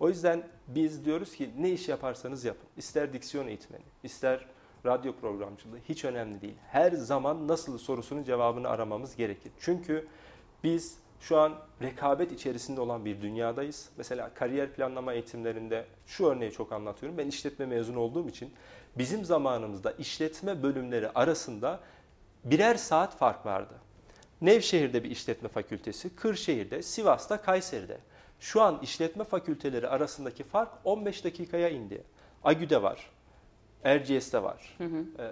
O 0.01 0.09
yüzden 0.09 0.43
biz 0.69 1.05
diyoruz 1.05 1.37
ki 1.37 1.51
ne 1.59 1.71
iş 1.71 1.89
yaparsanız 1.89 2.45
yapın. 2.45 2.69
İster 2.77 3.13
diksiyon 3.13 3.47
eğitmeni, 3.47 3.83
ister 4.03 4.47
radyo 4.87 5.13
programcılığı 5.13 5.79
hiç 5.89 6.05
önemli 6.05 6.41
değil. 6.41 6.57
Her 6.69 6.93
zaman 6.93 7.49
nasıl 7.49 7.79
sorusunun 7.79 8.25
cevabını 8.25 8.69
aramamız 8.69 9.17
gerekir. 9.17 9.53
Çünkü 9.61 10.09
biz 10.65 10.99
şu 11.21 11.39
an 11.39 11.55
rekabet 11.83 12.33
içerisinde 12.33 12.81
olan 12.81 13.05
bir 13.05 13.23
dünyadayız. 13.23 13.89
Mesela 13.97 14.31
kariyer 14.35 14.73
planlama 14.73 15.13
eğitimlerinde 15.13 15.87
şu 16.07 16.27
örneği 16.27 16.53
çok 16.53 16.73
anlatıyorum. 16.73 17.19
Ben 17.19 17.27
işletme 17.27 17.67
mezunu 17.67 17.99
olduğum 17.99 18.29
için 18.29 18.53
bizim 18.99 19.25
zamanımızda 19.25 19.93
işletme 19.93 20.63
bölümleri 20.63 21.11
arasında 21.11 21.81
birer 22.45 22.75
saat 22.75 23.17
fark 23.17 23.47
vardı. 23.47 23.75
Nevşehir'de 24.41 25.05
bir 25.05 25.11
işletme 25.11 25.49
fakültesi, 25.49 26.17
Kırşehir'de, 26.17 26.83
Sivas'ta, 26.83 27.43
Kayseri'de. 27.43 27.99
Şu 28.41 28.63
an 28.63 28.79
işletme 28.83 29.25
fakülteleri 29.25 29.89
arasındaki 29.89 30.45
fark 30.45 30.71
15 30.85 31.25
dakikaya 31.25 31.69
indi. 31.69 32.03
Agü'de 32.45 32.83
var, 32.83 33.11
Erciyes'te 33.85 34.43
var, 34.43 34.75
hı 34.79 34.85
hı. 34.85 35.23
E, 35.23 35.27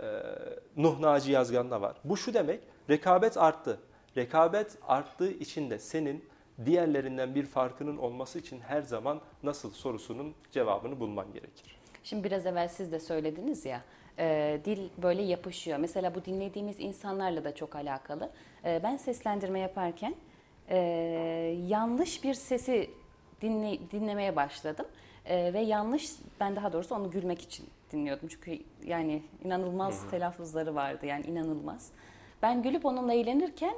Nuh 0.82 1.00
Naci 1.00 1.32
Yazgan'da 1.32 1.80
var. 1.80 1.96
Bu 2.04 2.16
şu 2.16 2.34
demek, 2.34 2.60
rekabet 2.90 3.36
arttı. 3.36 3.80
Rekabet 4.16 4.78
arttığı 4.86 5.30
için 5.30 5.70
de 5.70 5.78
senin 5.78 6.24
diğerlerinden 6.64 7.34
bir 7.34 7.46
farkının 7.46 7.96
olması 7.96 8.38
için 8.38 8.60
her 8.60 8.82
zaman 8.82 9.20
nasıl 9.42 9.70
sorusunun 9.70 10.34
cevabını 10.52 11.00
bulman 11.00 11.32
gerekir. 11.32 11.78
Şimdi 12.04 12.24
biraz 12.24 12.46
evvel 12.46 12.68
siz 12.68 12.92
de 12.92 13.00
söylediniz 13.00 13.64
ya, 13.64 13.82
e, 14.18 14.60
dil 14.64 14.88
böyle 14.98 15.22
yapışıyor. 15.22 15.78
Mesela 15.78 16.14
bu 16.14 16.24
dinlediğimiz 16.24 16.80
insanlarla 16.80 17.44
da 17.44 17.54
çok 17.54 17.76
alakalı. 17.76 18.30
E, 18.64 18.80
ben 18.82 18.96
seslendirme 18.96 19.60
yaparken 19.60 20.14
e, 20.68 20.76
yanlış 21.68 22.24
bir 22.24 22.34
sesi 22.34 22.90
dinle, 23.40 23.78
dinlemeye 23.90 24.36
başladım. 24.36 24.86
E, 25.24 25.52
ve 25.52 25.60
yanlış, 25.60 26.10
ben 26.40 26.56
daha 26.56 26.72
doğrusu 26.72 26.94
onu 26.94 27.10
gülmek 27.10 27.42
için 27.42 27.66
dinliyordum. 27.92 28.28
Çünkü 28.28 28.58
yani 28.84 29.22
inanılmaz 29.44 30.02
Hı-hı. 30.02 30.10
telaffuzları 30.10 30.74
vardı 30.74 31.06
yani 31.06 31.26
inanılmaz. 31.26 31.90
Ben 32.42 32.62
gülüp 32.62 32.86
onunla 32.86 33.12
eğlenirken 33.12 33.74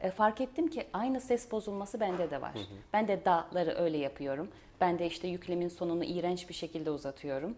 e, 0.00 0.10
fark 0.10 0.40
ettim 0.40 0.68
ki 0.68 0.86
aynı 0.92 1.20
ses 1.20 1.50
bozulması 1.50 2.00
bende 2.00 2.30
de 2.30 2.40
var. 2.40 2.54
Hı 2.54 2.58
hı. 2.58 2.64
Ben 2.92 3.08
de 3.08 3.24
da'ları 3.24 3.74
öyle 3.78 3.98
yapıyorum. 3.98 4.48
Ben 4.80 4.98
de 4.98 5.06
işte 5.06 5.28
yüklemin 5.28 5.68
sonunu 5.68 6.04
iğrenç 6.04 6.48
bir 6.48 6.54
şekilde 6.54 6.90
uzatıyorum. 6.90 7.54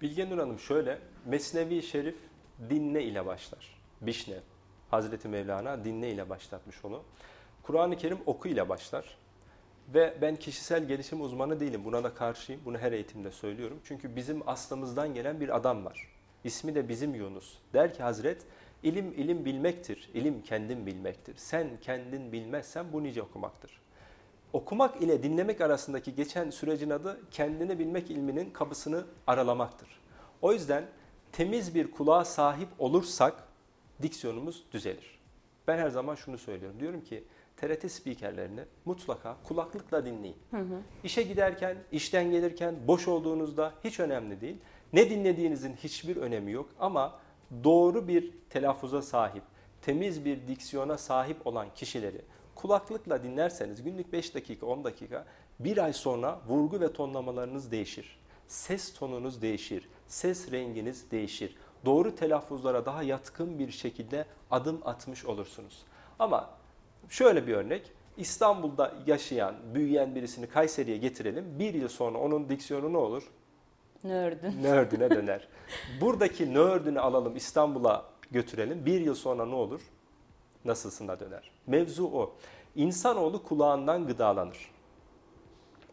Bilge 0.00 0.30
Nur 0.30 0.38
Hanım 0.38 0.58
şöyle, 0.58 0.98
Mesnevi 1.26 1.82
Şerif 1.82 2.16
dinle 2.70 3.04
ile 3.04 3.26
başlar. 3.26 3.80
Bişne, 4.00 4.36
Hazreti 4.90 5.28
Mevlana 5.28 5.84
dinle 5.84 6.10
ile 6.10 6.28
başlatmış 6.28 6.84
onu. 6.84 7.02
Kur'an-ı 7.62 7.96
Kerim 7.96 8.18
oku 8.26 8.48
ile 8.48 8.68
başlar. 8.68 9.16
Ve 9.94 10.14
ben 10.20 10.36
kişisel 10.36 10.84
gelişim 10.84 11.20
uzmanı 11.20 11.60
değilim. 11.60 11.84
Buna 11.84 12.04
da 12.04 12.14
karşıyım. 12.14 12.60
Bunu 12.64 12.78
her 12.78 12.92
eğitimde 12.92 13.30
söylüyorum. 13.30 13.80
Çünkü 13.84 14.16
bizim 14.16 14.48
aslımızdan 14.48 15.14
gelen 15.14 15.40
bir 15.40 15.56
adam 15.56 15.84
var. 15.84 16.08
İsmi 16.44 16.74
de 16.74 16.88
bizim 16.88 17.14
Yunus. 17.14 17.54
Der 17.72 17.94
ki 17.94 18.02
Hazret, 18.02 18.42
ilim 18.82 19.12
ilim 19.12 19.44
bilmektir. 19.44 20.10
İlim 20.14 20.42
kendin 20.42 20.86
bilmektir. 20.86 21.34
Sen 21.36 21.68
kendin 21.80 22.32
bilmezsen 22.32 22.92
bu 22.92 23.02
nice 23.02 23.22
okumaktır. 23.22 23.80
Okumak 24.52 25.02
ile 25.02 25.22
dinlemek 25.22 25.60
arasındaki 25.60 26.14
geçen 26.14 26.50
sürecin 26.50 26.90
adı 26.90 27.20
kendini 27.30 27.78
bilmek 27.78 28.10
ilminin 28.10 28.50
kapısını 28.50 29.04
aralamaktır. 29.26 29.88
O 30.42 30.52
yüzden 30.52 30.84
temiz 31.32 31.74
bir 31.74 31.90
kulağa 31.90 32.24
sahip 32.24 32.68
olursak 32.78 33.44
diksiyonumuz 34.02 34.64
düzelir. 34.72 35.20
Ben 35.66 35.78
her 35.78 35.88
zaman 35.88 36.14
şunu 36.14 36.38
söylüyorum. 36.38 36.80
Diyorum 36.80 37.00
ki 37.00 37.24
TRT 37.56 37.92
spikerlerini 37.92 38.60
mutlaka 38.84 39.36
kulaklıkla 39.44 40.06
dinleyin. 40.06 40.36
Hı 40.50 40.56
hı. 40.56 40.80
İşe 41.04 41.22
giderken, 41.22 41.76
işten 41.92 42.30
gelirken, 42.30 42.74
boş 42.86 43.08
olduğunuzda 43.08 43.74
hiç 43.84 44.00
önemli 44.00 44.40
değil. 44.40 44.56
Ne 44.92 45.10
dinlediğinizin 45.10 45.72
hiçbir 45.72 46.16
önemi 46.16 46.52
yok 46.52 46.70
ama 46.78 47.18
doğru 47.64 48.08
bir 48.08 48.32
telaffuza 48.50 49.02
sahip, 49.02 49.42
temiz 49.82 50.24
bir 50.24 50.48
diksiyona 50.48 50.98
sahip 50.98 51.46
olan 51.46 51.66
kişileri 51.74 52.20
kulaklıkla 52.54 53.22
dinlerseniz 53.22 53.82
günlük 53.82 54.12
5 54.12 54.34
dakika 54.34 54.66
10 54.66 54.84
dakika 54.84 55.26
bir 55.60 55.78
ay 55.78 55.92
sonra 55.92 56.40
vurgu 56.48 56.80
ve 56.80 56.92
tonlamalarınız 56.92 57.70
değişir. 57.70 58.20
Ses 58.48 58.94
tonunuz 58.94 59.42
değişir. 59.42 59.88
Ses 60.08 60.52
renginiz 60.52 61.10
değişir. 61.10 61.56
Doğru 61.84 62.14
telaffuzlara 62.14 62.86
daha 62.86 63.02
yatkın 63.02 63.58
bir 63.58 63.70
şekilde 63.70 64.24
adım 64.50 64.80
atmış 64.84 65.24
olursunuz. 65.24 65.82
Ama 66.18 66.50
şöyle 67.08 67.46
bir 67.46 67.54
örnek. 67.54 67.92
İstanbul'da 68.16 68.94
yaşayan, 69.06 69.54
büyüyen 69.74 70.14
birisini 70.14 70.46
Kayseri'ye 70.46 70.96
getirelim. 70.96 71.58
Bir 71.58 71.74
yıl 71.74 71.88
sonra 71.88 72.18
onun 72.18 72.48
diksiyonu 72.48 72.92
ne 72.92 72.98
olur? 72.98 73.22
Nördün. 74.04 74.62
Nördüne 74.62 75.10
döner. 75.16 75.48
Buradaki 76.00 76.54
nördünü 76.54 77.00
alalım 77.00 77.36
İstanbul'a 77.36 78.04
götürelim. 78.30 78.86
Bir 78.86 79.00
yıl 79.00 79.14
sonra 79.14 79.46
ne 79.46 79.54
olur? 79.54 79.80
nasılsına 80.64 81.20
döner. 81.20 81.50
Mevzu 81.66 82.04
o. 82.04 82.36
İnsanoğlu 82.76 83.42
kulağından 83.42 84.06
gıdalanır. 84.06 84.70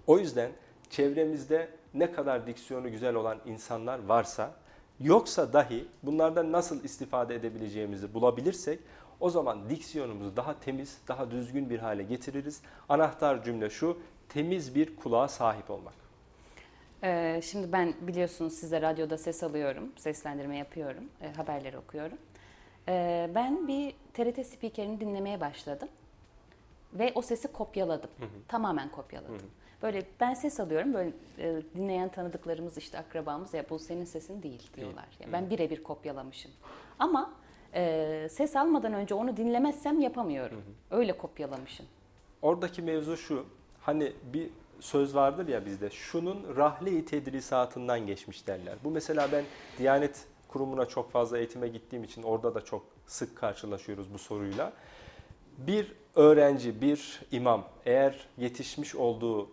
O 0.08 0.20
yüzden 0.20 0.52
çevremizde 0.90 1.70
ne 1.94 2.12
kadar 2.12 2.48
diksiyonu 2.48 2.92
güzel 2.92 3.16
olan 3.16 3.38
insanlar 3.46 4.06
varsa, 4.06 4.52
yoksa 5.00 5.54
dahi 5.54 5.88
bunlardan 6.04 6.52
nasıl 6.52 6.84
istifade 6.84 7.36
edebileceğimizi 7.36 8.14
bulabilirsek, 8.14 8.80
o 9.20 9.30
zaman 9.30 9.70
diksiyonumuzu 9.70 10.36
daha 10.36 10.60
temiz, 10.60 10.98
daha 11.08 11.32
düzgün 11.32 11.70
bir 11.70 11.80
hale 11.80 12.04
getiririz. 12.04 12.62
Anahtar 12.90 13.44
cümle 13.44 13.70
şu, 13.70 13.98
temiz 14.30 14.76
bir 14.76 14.96
kulağa 14.96 15.28
sahip 15.28 15.70
olmak. 15.70 16.07
Ee, 17.04 17.42
şimdi 17.44 17.72
ben 17.72 17.94
biliyorsunuz 18.02 18.54
size 18.54 18.82
radyoda 18.82 19.18
ses 19.18 19.44
alıyorum, 19.44 19.92
seslendirme 19.98 20.58
yapıyorum, 20.58 21.04
e, 21.22 21.34
haberleri 21.34 21.78
okuyorum. 21.78 22.18
Ee, 22.90 23.30
ben 23.36 23.68
bir 23.68 23.94
TRT 24.14 24.48
spikerini 24.48 25.00
dinlemeye 25.00 25.42
başladım 25.42 25.90
ve 26.94 27.12
o 27.16 27.22
sesi 27.22 27.48
kopyaladım. 27.48 28.10
Hı 28.20 28.26
hı. 28.26 28.30
Tamamen 28.48 28.90
kopyaladım. 28.90 29.36
Hı 29.36 29.40
hı. 29.40 29.48
Böyle 29.82 30.04
ben 30.20 30.34
ses 30.34 30.60
alıyorum 30.60 30.94
böyle 30.94 31.12
e, 31.40 31.62
dinleyen 31.76 32.10
tanıdıklarımız 32.10 32.78
işte 32.78 32.98
akrabamız 32.98 33.54
ya 33.54 33.66
bu 33.70 33.80
senin 33.80 34.06
sesin 34.06 34.44
değil 34.44 34.70
diyorlar. 34.76 35.08
Yani 35.20 35.34
ben 35.34 35.50
birebir 35.50 35.84
kopyalamışım. 35.84 36.52
Ama 37.00 37.34
e, 37.74 38.28
ses 38.32 38.56
almadan 38.56 38.94
önce 38.94 39.16
onu 39.16 39.38
dinlemezsem 39.38 40.00
yapamıyorum. 40.00 40.58
Hı 40.58 40.96
hı. 40.96 41.00
Öyle 41.00 41.18
kopyalamışım. 41.18 41.86
Oradaki 42.42 42.82
mevzu 42.82 43.18
şu. 43.18 43.46
Hani 43.82 44.14
bir 44.34 44.50
söz 44.80 45.16
vardır 45.16 45.48
ya 45.48 45.66
bizde. 45.66 45.90
Şunun 45.90 46.56
rahle-i 46.56 47.06
tedrisatından 47.06 48.08
geçmiş 48.08 48.48
derler. 48.48 48.76
Bu 48.84 48.92
mesela 48.92 49.30
ben 49.32 49.44
Diyanet 49.78 50.26
kurumuna 50.48 50.86
çok 50.86 51.12
fazla 51.12 51.38
eğitime 51.38 51.68
gittiğim 51.68 52.04
için 52.04 52.24
orada 52.24 52.56
da 52.56 52.62
çok 52.66 52.84
sık 53.08 53.38
karşılaşıyoruz 53.38 54.14
bu 54.14 54.18
soruyla. 54.18 54.74
Bir 55.58 55.94
öğrenci, 56.16 56.82
bir 56.82 57.22
imam 57.32 57.64
eğer 57.86 58.28
yetişmiş 58.38 58.96
olduğu 58.96 59.50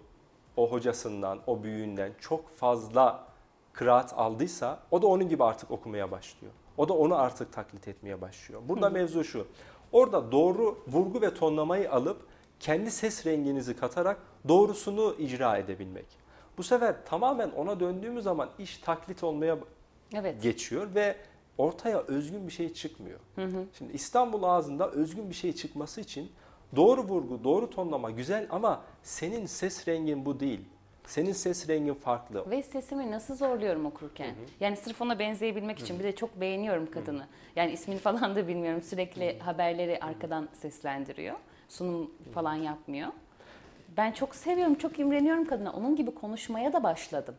o 0.56 0.70
hocasından, 0.70 1.38
o 1.46 1.62
büyüğünden 1.62 2.12
çok 2.20 2.56
fazla 2.56 3.24
kıraat 3.72 4.14
aldıysa 4.16 4.80
o 4.90 5.02
da 5.02 5.06
onun 5.06 5.28
gibi 5.28 5.44
artık 5.44 5.70
okumaya 5.70 6.10
başlıyor. 6.10 6.52
O 6.76 6.88
da 6.88 6.92
onu 6.92 7.16
artık 7.18 7.52
taklit 7.52 7.88
etmeye 7.88 8.20
başlıyor. 8.20 8.62
Burada 8.68 8.86
Hı. 8.86 8.90
mevzu 8.90 9.24
şu. 9.24 9.46
Orada 9.92 10.32
doğru 10.32 10.78
vurgu 10.88 11.22
ve 11.22 11.34
tonlamayı 11.34 11.92
alıp 11.92 12.26
kendi 12.60 12.90
ses 12.90 13.26
renginizi 13.26 13.76
katarak 13.76 14.18
doğrusunu 14.48 15.14
icra 15.18 15.56
edebilmek. 15.56 16.06
Bu 16.58 16.62
sefer 16.62 17.06
tamamen 17.06 17.50
ona 17.50 17.80
döndüğümüz 17.80 18.24
zaman 18.24 18.50
iş 18.58 18.78
taklit 18.78 19.24
olmaya 19.24 19.58
evet. 20.14 20.42
geçiyor 20.42 20.94
ve 20.94 21.16
ortaya 21.58 21.98
özgün 21.98 22.46
bir 22.46 22.52
şey 22.52 22.72
çıkmıyor. 22.72 23.20
Hı 23.34 23.44
hı. 23.44 23.64
Şimdi 23.78 23.92
İstanbul 23.92 24.42
ağzında 24.42 24.90
özgün 24.90 25.30
bir 25.30 25.34
şey 25.34 25.52
çıkması 25.52 26.00
için 26.00 26.30
Doğru 26.76 27.02
vurgu, 27.02 27.44
doğru 27.44 27.70
tonlama 27.70 28.10
güzel 28.10 28.46
ama 28.50 28.82
senin 29.02 29.46
ses 29.46 29.88
rengin 29.88 30.24
bu 30.24 30.40
değil. 30.40 30.60
Senin 31.06 31.32
ses 31.32 31.68
rengin 31.68 31.94
farklı. 31.94 32.50
Ve 32.50 32.62
sesimi 32.62 33.10
nasıl 33.10 33.34
zorluyorum 33.34 33.86
okurken? 33.86 34.26
Hı 34.26 34.30
hı. 34.30 34.34
Yani 34.60 34.76
sırf 34.76 35.02
ona 35.02 35.18
benzeyebilmek 35.18 35.78
için 35.78 35.94
hı 35.94 35.98
hı. 35.98 36.02
bir 36.02 36.04
de 36.04 36.16
çok 36.16 36.40
beğeniyorum 36.40 36.90
kadını. 36.90 37.18
Hı 37.18 37.22
hı. 37.22 37.28
Yani 37.56 37.72
ismini 37.72 37.98
falan 37.98 38.36
da 38.36 38.48
bilmiyorum. 38.48 38.82
Sürekli 38.82 39.34
hı 39.34 39.40
hı. 39.40 39.44
haberleri 39.44 40.00
arkadan 40.00 40.48
seslendiriyor. 40.52 41.36
Sunum 41.74 42.10
falan 42.34 42.54
yapmıyor. 42.54 43.08
Ben 43.96 44.12
çok 44.12 44.34
seviyorum, 44.34 44.74
çok 44.74 44.98
imreniyorum 44.98 45.46
kadına. 45.46 45.72
Onun 45.72 45.96
gibi 45.96 46.14
konuşmaya 46.14 46.72
da 46.72 46.82
başladım. 46.82 47.34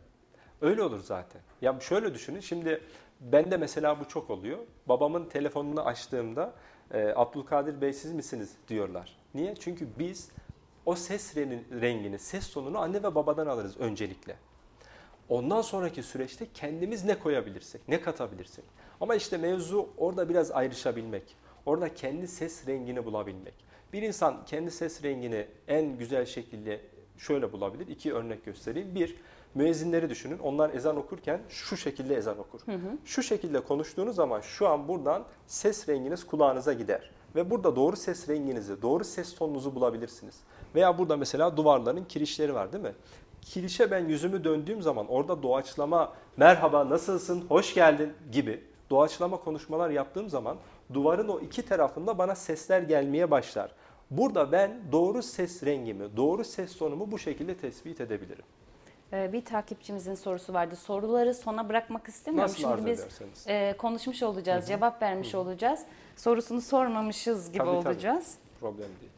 Öyle 0.62 0.84
olur 0.84 1.00
zaten. 1.00 1.42
Ya 1.62 1.80
şöyle 1.80 2.14
düşünün. 2.14 2.40
Şimdi 2.40 2.82
bende 3.22 3.58
mesela 3.58 4.00
bu 4.00 4.08
çok 4.08 4.30
oluyor. 4.30 4.58
Babamın 4.88 5.26
telefonunu 5.26 5.86
açtığımda 5.86 6.54
e, 6.92 7.14
Abdülkadir 7.16 7.82
Bey 7.82 7.94
siz 7.94 8.12
misiniz 8.12 8.54
diyorlar. 8.68 9.18
Niye? 9.34 9.56
Çünkü 9.56 9.88
biz 10.00 10.32
o 10.86 10.96
ses 10.96 11.36
rengini, 11.36 12.20
ses 12.20 12.54
tonunu 12.54 12.80
anne 12.80 13.04
ve 13.04 13.16
babadan 13.16 13.48
alırız 13.48 13.78
öncelikle. 13.78 14.36
Ondan 15.30 15.62
sonraki 15.62 16.04
süreçte 16.04 16.48
kendimiz 16.54 17.06
ne 17.06 17.20
koyabilirsek, 17.20 17.88
ne 17.88 18.02
katabilirsek. 18.02 18.66
Ama 19.02 19.16
işte 19.16 19.38
mevzu 19.38 19.90
orada 19.98 20.30
biraz 20.30 20.52
ayrışabilmek. 20.52 21.36
Orada 21.66 21.94
kendi 21.94 22.28
ses 22.28 22.68
rengini 22.68 23.06
bulabilmek. 23.06 23.54
Bir 23.96 24.02
insan 24.02 24.46
kendi 24.46 24.72
ses 24.72 25.04
rengini 25.04 25.48
en 25.68 25.98
güzel 25.98 26.26
şekilde 26.26 26.82
şöyle 27.18 27.52
bulabilir. 27.52 27.88
İki 27.88 28.14
örnek 28.14 28.46
göstereyim. 28.46 28.96
Bir, 28.96 29.16
müezzinleri 29.54 30.10
düşünün. 30.10 30.40
Onlar 30.40 30.74
ezan 30.74 30.98
okurken 30.98 31.42
şu 31.50 31.78
şekilde 31.78 32.16
ezan 32.16 32.40
okur. 32.40 32.60
Hı 32.66 32.72
hı. 32.72 32.98
Şu 33.06 33.24
şekilde 33.24 33.60
konuştuğunuz 33.60 34.16
zaman 34.16 34.42
şu 34.42 34.68
an 34.68 34.88
buradan 34.88 35.24
ses 35.48 35.90
renginiz 35.90 36.28
kulağınıza 36.28 36.74
gider. 36.74 37.12
Ve 37.36 37.50
burada 37.50 37.76
doğru 37.76 37.96
ses 37.96 38.30
renginizi, 38.30 38.82
doğru 38.82 39.04
ses 39.04 39.36
tonunuzu 39.36 39.76
bulabilirsiniz. 39.76 40.36
Veya 40.76 40.98
burada 40.98 41.18
mesela 41.18 41.58
duvarların 41.58 42.06
kirişleri 42.06 42.54
var 42.54 42.74
değil 42.74 42.84
mi? 42.84 42.94
Kirişe 43.42 43.92
ben 43.92 44.06
yüzümü 44.06 44.44
döndüğüm 44.44 44.82
zaman 44.82 45.08
orada 45.08 45.44
doğaçlama, 45.44 46.14
merhaba 46.38 46.90
nasılsın, 46.90 47.46
hoş 47.50 47.74
geldin 47.74 48.14
gibi 48.32 48.62
doğaçlama 48.90 49.38
konuşmalar 49.38 49.90
yaptığım 49.90 50.30
zaman 50.30 50.58
duvarın 50.94 51.28
o 51.28 51.40
iki 51.40 51.62
tarafında 51.62 52.18
bana 52.18 52.36
sesler 52.36 52.82
gelmeye 52.82 53.32
başlar. 53.32 53.72
Burada 54.12 54.52
ben 54.52 54.78
doğru 54.92 55.24
ses 55.24 55.64
rengimi, 55.64 56.18
doğru 56.18 56.44
ses 56.44 56.78
tonumu 56.78 57.12
bu 57.12 57.20
şekilde 57.20 57.58
tespit 57.58 58.02
edebilirim. 58.02 58.46
Ee, 59.14 59.34
bir 59.34 59.46
takipçimizin 59.46 60.16
sorusu 60.16 60.54
vardı. 60.54 60.76
Soruları 60.76 61.34
sona 61.34 61.70
bırakmak 61.70 62.08
istemiyorum. 62.08 62.52
Nasıl 62.52 62.76
Şimdi 62.76 62.92
biz 62.92 63.48
e, 63.48 63.76
konuşmuş 63.78 64.24
olacağız, 64.24 64.62
Hı-hı. 64.62 64.68
cevap 64.68 65.02
vermiş 65.02 65.34
Hı-hı. 65.34 65.42
olacağız. 65.42 65.80
Sorusunu 66.16 66.62
sormamışız 66.62 67.48
gibi 67.48 67.58
tabii, 67.58 67.70
olacağız. 67.70 68.36
Tabii. 68.36 68.60
Problem 68.60 68.90
değil. 69.02 69.12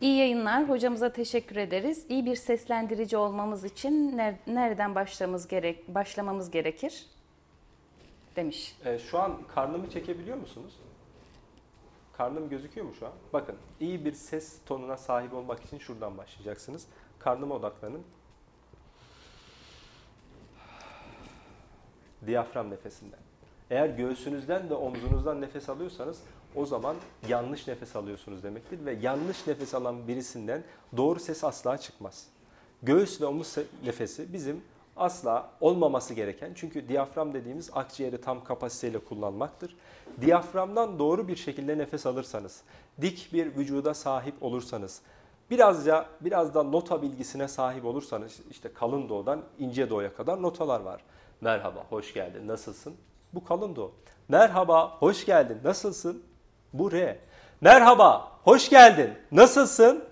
İyi 0.00 0.16
yayınlar. 0.18 0.68
Hocamıza 0.68 1.12
teşekkür 1.12 1.56
ederiz. 1.56 2.06
İyi 2.08 2.26
bir 2.26 2.36
seslendirici 2.36 3.16
olmamız 3.16 3.64
için 3.64 4.18
nereden 4.46 4.94
başlamamız 4.94 5.48
gerek 5.48 5.94
başlamamız 5.94 6.50
gerekir? 6.50 7.06
Demiş. 8.36 8.76
E, 8.84 8.98
şu 8.98 9.18
an 9.18 9.38
karnımı 9.54 9.90
çekebiliyor 9.90 10.36
musunuz? 10.36 10.74
Karnım 12.16 12.48
gözüküyor 12.48 12.86
mu 12.86 12.94
şu 12.98 13.06
an? 13.06 13.12
Bakın 13.32 13.56
iyi 13.80 14.04
bir 14.04 14.12
ses 14.12 14.58
tonuna 14.66 14.96
sahip 14.96 15.34
olmak 15.34 15.64
için 15.64 15.78
şuradan 15.78 16.18
başlayacaksınız. 16.18 16.86
Karnıma 17.18 17.54
odaklanın. 17.54 18.02
Diyafram 22.26 22.70
nefesinden. 22.70 23.18
Eğer 23.70 23.88
göğsünüzden 23.88 24.70
ve 24.70 24.74
omzunuzdan 24.74 25.40
nefes 25.40 25.68
alıyorsanız 25.68 26.22
o 26.54 26.66
zaman 26.66 26.96
yanlış 27.28 27.68
nefes 27.68 27.96
alıyorsunuz 27.96 28.42
demektir 28.42 28.84
ve 28.84 28.92
yanlış 28.92 29.46
nefes 29.46 29.74
alan 29.74 30.08
birisinden 30.08 30.62
doğru 30.96 31.20
ses 31.20 31.44
asla 31.44 31.78
çıkmaz. 31.78 32.26
Göğüs 32.82 33.20
ve 33.20 33.26
omuz 33.26 33.56
nefesi 33.84 34.32
bizim 34.32 34.62
asla 34.96 35.50
olmaması 35.60 36.14
gereken 36.14 36.52
çünkü 36.54 36.88
diyafram 36.88 37.34
dediğimiz 37.34 37.70
akciğeri 37.72 38.20
tam 38.20 38.44
kapasiteyle 38.44 38.98
kullanmaktır. 38.98 39.76
Diyaframdan 40.20 40.98
doğru 40.98 41.28
bir 41.28 41.36
şekilde 41.36 41.78
nefes 41.78 42.06
alırsanız, 42.06 42.62
dik 43.00 43.30
bir 43.32 43.56
vücuda 43.56 43.94
sahip 43.94 44.42
olursanız, 44.42 45.00
birazca 45.50 46.06
biraz 46.20 46.54
da 46.54 46.62
nota 46.62 47.02
bilgisine 47.02 47.48
sahip 47.48 47.84
olursanız 47.84 48.40
işte 48.50 48.72
kalın 48.72 49.08
doğudan 49.08 49.42
ince 49.58 49.90
doğuya 49.90 50.14
kadar 50.14 50.42
notalar 50.42 50.80
var. 50.80 51.00
Merhaba, 51.40 51.86
hoş 51.90 52.14
geldin, 52.14 52.48
nasılsın? 52.48 52.94
Bu 53.34 53.44
kalın 53.44 53.76
doğu. 53.76 53.92
Merhaba, 54.28 54.96
hoş 54.98 55.26
geldin, 55.26 55.58
nasılsın? 55.64 56.22
Bu 56.72 56.92
re. 56.92 57.20
Merhaba, 57.60 58.32
hoş 58.44 58.70
geldin, 58.70 59.10
nasılsın? 59.32 60.04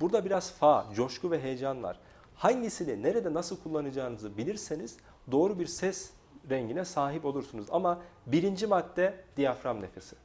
Burada 0.00 0.24
biraz 0.24 0.52
fa, 0.52 0.86
coşku 0.94 1.30
ve 1.30 1.42
heyecan 1.42 1.82
var. 1.82 1.98
Hangisini 2.34 3.02
nerede 3.02 3.34
nasıl 3.34 3.56
kullanacağınızı 3.62 4.36
bilirseniz 4.36 4.96
doğru 5.30 5.58
bir 5.58 5.66
ses 5.66 6.10
rengine 6.50 6.84
sahip 6.84 7.24
olursunuz. 7.24 7.66
Ama 7.70 8.02
birinci 8.26 8.66
madde 8.66 9.14
diyafram 9.36 9.82
nefesi. 9.82 10.16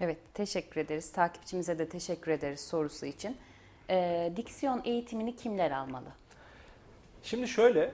Evet, 0.00 0.18
teşekkür 0.34 0.80
ederiz. 0.80 1.12
Takipçimize 1.12 1.78
de 1.78 1.88
teşekkür 1.88 2.32
ederiz 2.32 2.60
sorusu 2.60 3.06
için. 3.06 3.36
Ee, 3.90 4.32
diksiyon 4.36 4.82
eğitimini 4.84 5.36
kimler 5.36 5.70
almalı? 5.70 6.08
Şimdi 7.22 7.48
şöyle, 7.48 7.92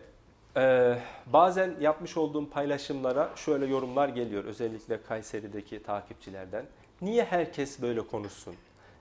e, 0.57 0.97
bazen 1.27 1.75
yapmış 1.81 2.17
olduğum 2.17 2.51
paylaşımlara 2.51 3.31
şöyle 3.37 3.67
yorumlar 3.67 4.09
geliyor. 4.09 4.45
Özellikle 4.45 5.03
Kayseri'deki 5.03 5.83
takipçilerden. 5.83 6.65
Niye 7.01 7.25
herkes 7.25 7.83
böyle 7.83 8.07
konuşsun? 8.07 8.55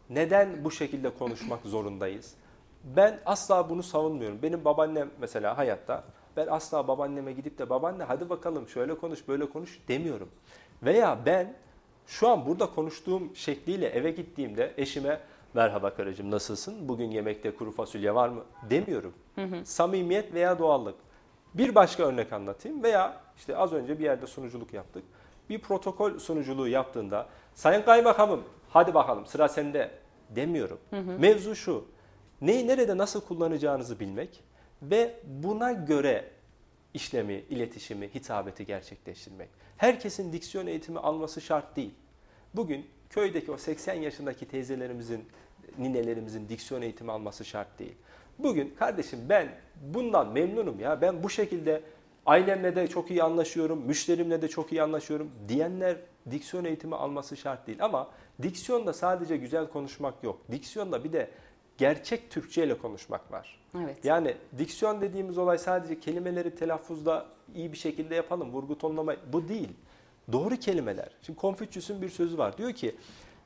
Neden 0.10 0.64
bu 0.64 0.72
şekilde 0.72 1.10
konuşmak 1.10 1.62
zorundayız? 1.66 2.34
Ben 2.84 3.20
asla 3.26 3.70
bunu 3.70 3.84
savunmuyorum. 3.84 4.42
Benim 4.42 4.66
babaannem 4.66 5.10
mesela 5.20 5.58
hayatta 5.58 6.04
ben 6.38 6.48
asla 6.48 6.88
babaanneme 6.88 7.34
gidip 7.34 7.58
de 7.58 7.70
babaanne 7.70 8.04
hadi 8.04 8.30
bakalım 8.30 8.68
şöyle 8.68 8.98
konuş 8.98 9.28
böyle 9.28 9.50
konuş 9.50 9.80
demiyorum. 9.88 10.30
Veya 10.84 11.20
ben 11.26 11.54
şu 12.08 12.30
an 12.30 12.46
burada 12.46 12.66
konuştuğum 12.66 13.36
şekliyle 13.36 13.88
eve 13.88 14.12
gittiğimde 14.12 14.74
eşime 14.78 15.20
merhaba 15.54 15.94
karıcığım 15.94 16.32
nasılsın? 16.32 16.88
Bugün 16.88 17.12
yemekte 17.12 17.56
kuru 17.56 17.72
fasulye 17.72 18.16
var 18.16 18.30
mı? 18.30 18.42
demiyorum. 18.70 19.14
Hı 19.36 19.42
hı. 19.42 19.66
Samimiyet 19.66 20.34
veya 20.34 20.60
doğallık. 20.60 20.96
Bir 21.54 21.76
başka 21.76 22.04
örnek 22.04 22.34
anlatayım 22.34 22.84
veya 22.84 23.22
işte 23.38 23.58
az 23.58 23.74
önce 23.74 24.00
bir 24.00 24.04
yerde 24.04 24.28
sunuculuk 24.28 24.74
yaptık. 24.74 25.04
Bir 25.50 25.60
protokol 25.60 26.20
sunuculuğu 26.20 26.68
yaptığında 26.68 27.28
sayın 27.54 27.82
kaymakamım 27.82 28.44
hadi 28.70 28.94
bakalım 28.94 29.26
sıra 29.26 29.48
sende 29.48 29.92
demiyorum. 30.30 30.80
Hı 30.90 30.96
hı. 31.00 31.20
Mevzu 31.20 31.56
şu 31.56 31.86
neyi 32.42 32.68
nerede 32.68 32.98
nasıl 32.98 33.22
kullanacağınızı 33.22 34.00
bilmek 34.00 34.44
ve 34.92 35.16
buna 35.24 35.72
göre 35.72 36.26
işlemi, 36.94 37.44
iletişimi, 37.50 38.08
hitabeti 38.08 38.66
gerçekleştirmek. 38.66 39.50
Herkesin 39.78 40.34
diksiyon 40.34 40.68
eğitimi 40.68 41.00
alması 41.00 41.42
şart 41.42 41.76
değil. 41.76 41.94
Bugün 42.56 42.86
köydeki 43.10 43.52
o 43.52 43.58
80 43.58 43.94
yaşındaki 43.94 44.48
teyzelerimizin, 44.48 45.26
ninelerimizin 45.78 46.50
diksiyon 46.50 46.82
eğitimi 46.82 47.12
alması 47.12 47.46
şart 47.46 47.80
değil. 47.80 47.96
Bugün 48.40 48.76
kardeşim 48.80 49.20
ben 49.30 49.48
bundan 49.94 50.32
memnunum 50.32 50.80
ya. 50.80 51.02
Ben 51.02 51.24
bu 51.24 51.30
şekilde 51.30 51.82
ailemle 52.26 52.76
de 52.76 52.88
çok 52.88 53.12
iyi 53.12 53.24
anlaşıyorum, 53.24 53.82
müşterimle 53.86 54.42
de 54.42 54.48
çok 54.48 54.72
iyi 54.72 54.84
anlaşıyorum 54.84 55.32
diyenler 55.48 55.98
diksiyon 56.32 56.66
eğitimi 56.66 56.96
alması 56.96 57.38
şart 57.38 57.68
değil. 57.68 57.78
Ama 57.84 58.10
diksiyonda 58.42 58.94
sadece 58.94 59.38
güzel 59.38 59.68
konuşmak 59.68 60.24
yok. 60.24 60.40
Diksiyonda 60.52 61.04
bir 61.04 61.14
de 61.14 61.30
gerçek 61.78 62.32
Türkçe 62.32 62.66
ile 62.66 62.78
konuşmak 62.78 63.32
var. 63.32 63.60
Evet. 63.84 64.06
Yani 64.06 64.36
diksiyon 64.58 65.02
dediğimiz 65.02 65.38
olay 65.38 65.58
sadece 65.58 66.00
kelimeleri 66.00 66.56
telaffuzda 66.56 67.26
iyi 67.56 67.72
bir 67.72 67.78
şekilde 67.78 68.16
yapalım, 68.16 68.52
vurgu 68.52 68.78
tonlama 68.78 69.16
bu 69.34 69.48
değil. 69.48 69.70
Doğru 70.32 70.56
kelimeler. 70.56 71.10
Şimdi 71.22 71.40
Konfüçyüs'ün 71.40 72.02
bir 72.02 72.10
sözü 72.10 72.38
var. 72.38 72.58
Diyor 72.58 72.74
ki 72.74 72.96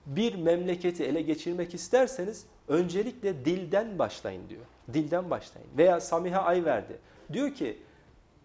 bir 0.06 0.36
memleketi 0.36 1.04
ele 1.04 1.22
geçirmek 1.22 1.74
isterseniz 1.74 2.46
öncelikle 2.68 3.46
dilden 3.46 4.00
başlayın 4.00 4.50
diyor. 4.50 4.62
Dilden 4.94 5.30
başlayın. 5.30 5.70
Veya 5.78 6.00
Samiha 6.00 6.42
Ayverdi 6.42 6.98
diyor 7.34 7.54
ki 7.54 7.78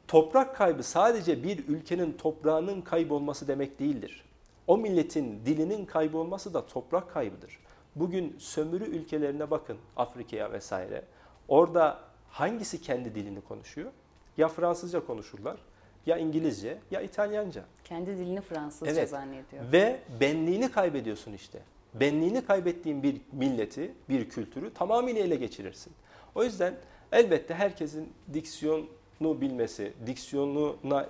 toprak 0.08 0.56
kaybı 0.56 0.82
sadece 0.82 1.44
bir 1.44 1.68
ülkenin 1.68 2.12
toprağının 2.12 2.80
kaybolması 2.80 3.48
demek 3.48 3.78
değildir. 3.78 4.24
O 4.66 4.78
milletin 4.78 5.40
dilinin 5.46 5.84
kaybolması 5.84 6.54
da 6.54 6.66
toprak 6.66 7.10
kaybıdır. 7.10 7.58
Bugün 7.96 8.36
sömürü 8.38 8.84
ülkelerine 8.84 9.50
bakın 9.50 9.78
Afrika'ya 9.96 10.52
vesaire. 10.52 11.04
Orada 11.48 11.98
hangisi 12.30 12.80
kendi 12.80 13.14
dilini 13.14 13.40
konuşuyor? 13.40 13.92
Ya 14.36 14.48
Fransızca 14.48 15.06
konuşurlar 15.06 15.58
ya 16.06 16.16
İngilizce 16.16 16.78
ya 16.90 17.00
İtalyanca. 17.00 17.64
Kendi 17.84 18.16
dilini 18.16 18.40
Fransızca 18.40 18.92
evet. 18.92 19.08
zannediyor. 19.08 19.72
Ve 19.72 20.00
benliğini 20.20 20.70
kaybediyorsun 20.70 21.32
işte. 21.32 21.58
Benliğini 21.94 22.44
kaybettiğin 22.44 23.02
bir 23.02 23.20
milleti, 23.32 23.94
bir 24.08 24.28
kültürü 24.28 24.74
tamamıyla 24.74 25.22
ele 25.22 25.36
geçirirsin. 25.36 25.92
O 26.34 26.44
yüzden 26.44 26.74
elbette 27.12 27.54
herkesin 27.54 28.12
diksiyonu 28.34 28.86
bilmesi, 29.22 29.92
diksiyonuna 30.06 31.02
e, 31.02 31.08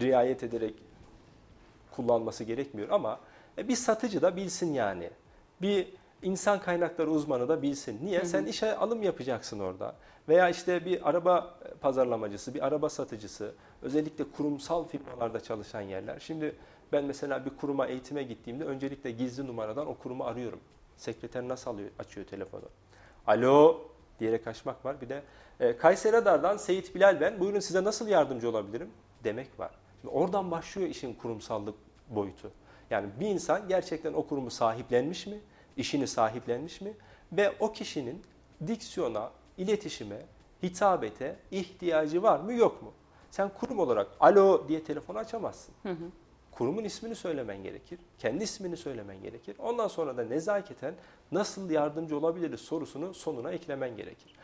riayet 0.00 0.42
ederek 0.42 0.74
kullanması 1.90 2.44
gerekmiyor 2.44 2.88
ama 2.88 3.20
e, 3.58 3.68
bir 3.68 3.76
satıcı 3.76 4.22
da 4.22 4.36
bilsin 4.36 4.72
yani. 4.72 5.10
Bir 5.64 5.86
insan 6.22 6.60
kaynakları 6.60 7.10
uzmanı 7.10 7.48
da 7.48 7.62
bilsin. 7.62 8.00
Niye? 8.02 8.18
Hı 8.18 8.22
hı. 8.22 8.26
Sen 8.26 8.44
işe 8.44 8.76
alım 8.76 9.02
yapacaksın 9.02 9.60
orada. 9.60 9.94
Veya 10.28 10.48
işte 10.48 10.84
bir 10.84 11.08
araba 11.08 11.54
pazarlamacısı, 11.80 12.54
bir 12.54 12.66
araba 12.66 12.88
satıcısı, 12.88 13.54
özellikle 13.82 14.24
kurumsal 14.36 14.88
firmalarda 14.88 15.40
çalışan 15.40 15.80
yerler. 15.80 16.18
Şimdi 16.18 16.56
ben 16.92 17.04
mesela 17.04 17.44
bir 17.44 17.50
kuruma 17.50 17.86
eğitime 17.86 18.22
gittiğimde 18.22 18.64
öncelikle 18.64 19.10
gizli 19.10 19.46
numaradan 19.46 19.86
o 19.86 19.94
kurumu 19.94 20.24
arıyorum. 20.24 20.60
Sekreter 20.96 21.48
nasıl 21.48 21.70
alıyor, 21.70 21.90
açıyor 21.98 22.26
telefonu? 22.26 22.64
Alo 23.26 23.80
diyerek 24.20 24.46
açmak 24.46 24.84
var. 24.84 25.00
Bir 25.00 25.08
de 25.08 25.22
e, 25.60 25.76
Kayseri 25.76 26.12
Radar'dan 26.12 26.56
Seyit 26.56 26.94
Bilal 26.94 27.20
ben. 27.20 27.40
Buyurun 27.40 27.60
size 27.60 27.84
nasıl 27.84 28.08
yardımcı 28.08 28.50
olabilirim? 28.50 28.90
Demek 29.24 29.60
var. 29.60 29.70
Şimdi 30.00 30.14
oradan 30.14 30.50
başlıyor 30.50 30.88
işin 30.88 31.14
kurumsallık 31.14 31.74
boyutu. 32.08 32.50
Yani 32.90 33.08
bir 33.20 33.26
insan 33.26 33.68
gerçekten 33.68 34.12
o 34.12 34.26
kurumu 34.26 34.50
sahiplenmiş 34.50 35.26
mi? 35.26 35.40
İşini 35.76 36.06
sahiplenmiş 36.06 36.80
mi? 36.80 36.92
Ve 37.32 37.52
o 37.60 37.72
kişinin 37.72 38.22
diksiyona, 38.66 39.30
iletişime, 39.58 40.22
hitabete 40.62 41.36
ihtiyacı 41.50 42.22
var 42.22 42.40
mı 42.40 42.52
yok 42.52 42.82
mu? 42.82 42.92
Sen 43.30 43.48
kurum 43.48 43.78
olarak 43.78 44.08
alo 44.20 44.68
diye 44.68 44.84
telefonu 44.84 45.18
açamazsın. 45.18 45.74
Hı 45.82 45.88
hı. 45.88 46.04
Kurumun 46.50 46.84
ismini 46.84 47.14
söylemen 47.14 47.62
gerekir. 47.62 47.98
Kendi 48.18 48.44
ismini 48.44 48.76
söylemen 48.76 49.22
gerekir. 49.22 49.56
Ondan 49.58 49.88
sonra 49.88 50.16
da 50.16 50.24
nezaketen 50.24 50.94
nasıl 51.32 51.70
yardımcı 51.70 52.18
olabiliriz 52.18 52.60
sorusunu 52.60 53.14
sonuna 53.14 53.52
eklemen 53.52 53.96
gerekir. 53.96 54.34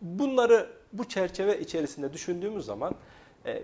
Bunları 0.00 0.70
bu 0.92 1.08
çerçeve 1.08 1.60
içerisinde 1.60 2.12
düşündüğümüz 2.12 2.64
zaman 2.64 2.94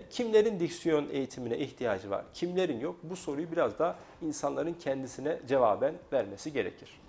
kimlerin 0.09 0.59
diksiyon 0.59 1.09
eğitimine 1.11 1.57
ihtiyacı 1.57 2.09
var, 2.09 2.25
kimlerin 2.33 2.79
yok 2.79 2.95
bu 3.03 3.15
soruyu 3.15 3.51
biraz 3.51 3.79
da 3.79 3.95
insanların 4.21 4.73
kendisine 4.73 5.39
cevaben 5.47 5.93
vermesi 6.13 6.53
gerekir. 6.53 7.01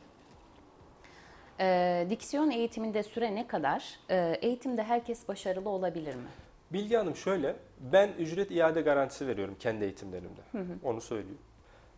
E, 1.60 2.06
diksiyon 2.10 2.50
eğitiminde 2.50 3.02
süre 3.02 3.34
ne 3.34 3.46
kadar? 3.46 3.98
E, 4.10 4.38
eğitimde 4.42 4.82
herkes 4.82 5.28
başarılı 5.28 5.68
olabilir 5.68 6.14
mi? 6.14 6.26
Bilgi 6.72 6.96
Hanım 6.96 7.16
şöyle, 7.16 7.56
ben 7.80 8.08
ücret 8.18 8.50
iade 8.50 8.80
garantisi 8.80 9.26
veriyorum 9.26 9.56
kendi 9.58 9.84
eğitimlerimde. 9.84 10.40
Hı 10.52 10.58
hı. 10.58 10.78
Onu 10.82 11.00
söyleyeyim. 11.00 11.38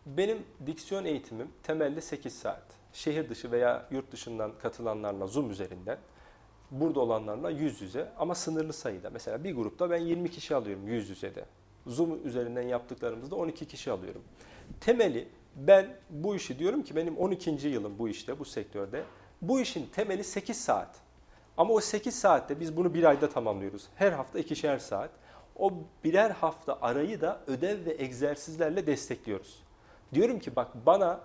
Benim 0.05 0.37
diksiyon 0.65 1.05
eğitimim 1.05 1.51
temelde 1.63 2.01
8 2.01 2.39
saat. 2.39 2.63
Şehir 2.93 3.29
dışı 3.29 3.51
veya 3.51 3.85
yurt 3.91 4.11
dışından 4.11 4.51
katılanlarla 4.61 5.27
Zoom 5.27 5.51
üzerinden 5.51 5.97
burada 6.71 6.99
olanlarla 6.99 7.49
yüz 7.49 7.81
yüze 7.81 8.11
ama 8.17 8.35
sınırlı 8.35 8.73
sayıda. 8.73 9.09
Mesela 9.09 9.43
bir 9.43 9.55
grupta 9.55 9.89
ben 9.89 9.97
20 9.97 10.31
kişi 10.31 10.55
alıyorum 10.55 10.87
yüz 10.87 11.09
yüzede. 11.09 11.45
Zoom 11.87 12.27
üzerinden 12.27 12.61
yaptıklarımızda 12.61 13.35
12 13.35 13.65
kişi 13.65 13.91
alıyorum. 13.91 14.23
Temeli 14.79 15.27
ben 15.55 15.95
bu 16.09 16.35
işi 16.35 16.59
diyorum 16.59 16.83
ki 16.83 16.95
benim 16.95 17.17
12. 17.17 17.67
yılım 17.67 17.99
bu 17.99 18.09
işte, 18.09 18.39
bu 18.39 18.45
sektörde. 18.45 19.03
Bu 19.41 19.59
işin 19.59 19.85
temeli 19.95 20.23
8 20.23 20.61
saat. 20.61 20.95
Ama 21.57 21.73
o 21.73 21.79
8 21.79 22.15
saatte 22.19 22.59
biz 22.59 22.77
bunu 22.77 22.93
bir 22.93 23.03
ayda 23.03 23.29
tamamlıyoruz. 23.29 23.87
Her 23.95 24.11
hafta 24.11 24.39
ikişer 24.39 24.77
saat. 24.77 25.09
O 25.55 25.73
birer 26.03 26.31
hafta 26.31 26.77
arayı 26.81 27.21
da 27.21 27.41
ödev 27.47 27.85
ve 27.85 27.95
egzersizlerle 27.99 28.87
destekliyoruz. 28.87 29.63
Diyorum 30.13 30.39
ki 30.39 30.55
bak 30.55 30.67
bana 30.85 31.19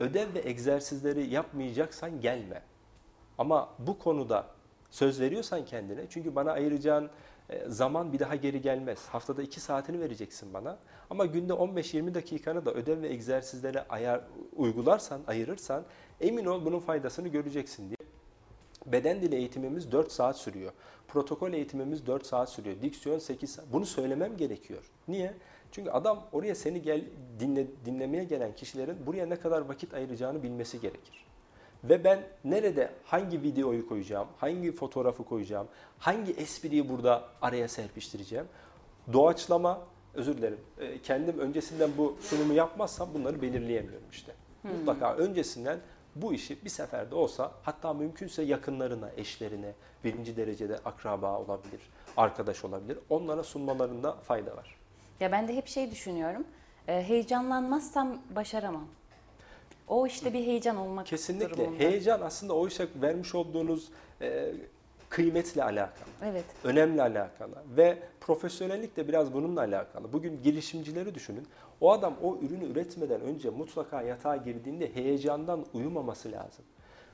ödev 0.00 0.34
ve 0.34 0.48
egzersizleri 0.48 1.26
yapmayacaksan 1.26 2.20
gelme. 2.20 2.62
Ama 3.38 3.68
bu 3.78 3.98
konuda 3.98 4.46
söz 4.96 5.20
veriyorsan 5.20 5.64
kendine 5.64 6.06
çünkü 6.10 6.34
bana 6.34 6.52
ayıracağın 6.52 7.10
e, 7.50 7.68
zaman 7.68 8.12
bir 8.12 8.18
daha 8.18 8.36
geri 8.36 8.60
gelmez. 8.60 9.06
Haftada 9.08 9.42
2 9.42 9.60
saatini 9.60 10.00
vereceksin 10.00 10.54
bana. 10.54 10.78
Ama 11.10 11.26
günde 11.26 11.52
15-20 11.52 12.14
dakikanı 12.14 12.66
da 12.66 12.72
ödev 12.72 13.02
ve 13.02 13.08
egzersizlere 13.08 13.84
ayar, 13.88 14.20
uygularsan, 14.56 15.20
ayırırsan 15.26 15.84
emin 16.20 16.44
ol 16.44 16.64
bunun 16.64 16.78
faydasını 16.78 17.28
göreceksin 17.28 17.88
diye. 17.88 17.96
Beden 18.86 19.22
dili 19.22 19.34
eğitimimiz 19.34 19.92
4 19.92 20.12
saat 20.12 20.38
sürüyor. 20.38 20.72
Protokol 21.08 21.52
eğitimimiz 21.52 22.06
4 22.06 22.26
saat 22.26 22.50
sürüyor. 22.50 22.76
Diksiyon 22.82 23.18
8 23.18 23.50
saat. 23.50 23.66
Bunu 23.72 23.86
söylemem 23.86 24.36
gerekiyor. 24.36 24.90
Niye? 25.08 25.34
Çünkü 25.72 25.90
adam 25.90 26.28
oraya 26.32 26.54
seni 26.54 26.82
gel 26.82 27.04
dinle, 27.40 27.66
dinlemeye 27.84 28.24
gelen 28.24 28.54
kişilerin 28.54 29.06
buraya 29.06 29.26
ne 29.26 29.36
kadar 29.36 29.60
vakit 29.60 29.94
ayıracağını 29.94 30.42
bilmesi 30.42 30.80
gerekir. 30.80 31.25
Ve 31.88 32.04
ben 32.04 32.22
nerede 32.44 32.90
hangi 33.04 33.42
videoyu 33.42 33.88
koyacağım, 33.88 34.28
hangi 34.38 34.72
fotoğrafı 34.72 35.24
koyacağım, 35.24 35.68
hangi 35.98 36.32
espriyi 36.32 36.88
burada 36.88 37.24
araya 37.42 37.68
serpiştireceğim. 37.68 38.46
Doğaçlama, 39.12 39.80
özür 40.14 40.36
dilerim, 40.36 40.60
e, 40.78 41.02
kendim 41.02 41.38
öncesinden 41.38 41.90
bu 41.98 42.16
sunumu 42.20 42.52
yapmazsam 42.52 43.08
bunları 43.14 43.42
belirleyemiyorum 43.42 44.08
işte. 44.12 44.32
Hmm. 44.62 44.70
Mutlaka 44.70 45.14
öncesinden 45.14 45.78
bu 46.14 46.34
işi 46.34 46.64
bir 46.64 46.70
seferde 46.70 47.14
olsa 47.14 47.52
hatta 47.62 47.94
mümkünse 47.94 48.42
yakınlarına, 48.42 49.10
eşlerine, 49.16 49.72
birinci 50.04 50.36
derecede 50.36 50.78
akraba 50.84 51.38
olabilir, 51.38 51.80
arkadaş 52.16 52.64
olabilir. 52.64 52.98
Onlara 53.10 53.42
sunmalarında 53.42 54.12
fayda 54.12 54.56
var. 54.56 54.76
Ya 55.20 55.32
ben 55.32 55.48
de 55.48 55.56
hep 55.56 55.66
şey 55.66 55.90
düşünüyorum. 55.90 56.44
E, 56.88 57.02
heyecanlanmazsam 57.02 58.18
başaramam. 58.36 58.86
O 59.88 60.06
işte 60.06 60.32
bir 60.32 60.46
heyecan 60.46 60.76
olmak 60.76 61.06
Kesinlikle. 61.06 61.56
Durumunda. 61.56 61.78
Heyecan 61.78 62.20
aslında 62.20 62.54
o 62.54 62.66
işe 62.66 62.88
vermiş 63.02 63.34
olduğunuz 63.34 63.88
e, 64.20 64.52
kıymetle 65.08 65.64
alakalı. 65.64 66.08
Evet. 66.24 66.44
Önemli 66.64 67.02
alakalı. 67.02 67.54
Ve 67.76 67.98
profesyonellik 68.20 68.96
de 68.96 69.08
biraz 69.08 69.34
bununla 69.34 69.60
alakalı. 69.60 70.12
Bugün 70.12 70.42
girişimcileri 70.42 71.14
düşünün. 71.14 71.46
O 71.80 71.92
adam 71.92 72.14
o 72.22 72.36
ürünü 72.36 72.64
üretmeden 72.64 73.20
önce 73.20 73.50
mutlaka 73.50 74.02
yatağa 74.02 74.36
girdiğinde 74.36 74.94
heyecandan 74.94 75.66
uyumaması 75.74 76.32
lazım. 76.32 76.64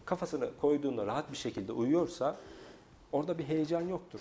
Kafasını 0.04 0.50
koyduğunda 0.60 1.06
rahat 1.06 1.32
bir 1.32 1.36
şekilde 1.36 1.72
uyuyorsa 1.72 2.36
orada 3.12 3.38
bir 3.38 3.44
heyecan 3.44 3.80
yoktur. 3.88 4.20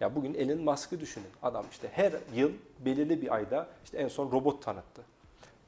Ya 0.00 0.16
bugün 0.16 0.34
Elon 0.34 0.60
Musk'ı 0.60 1.00
düşünün. 1.00 1.26
Adam 1.42 1.64
işte 1.70 1.88
her 1.92 2.12
yıl 2.34 2.50
belirli 2.78 3.22
bir 3.22 3.34
ayda 3.34 3.68
işte 3.84 3.98
en 3.98 4.08
son 4.08 4.32
robot 4.32 4.62
tanıttı. 4.62 5.02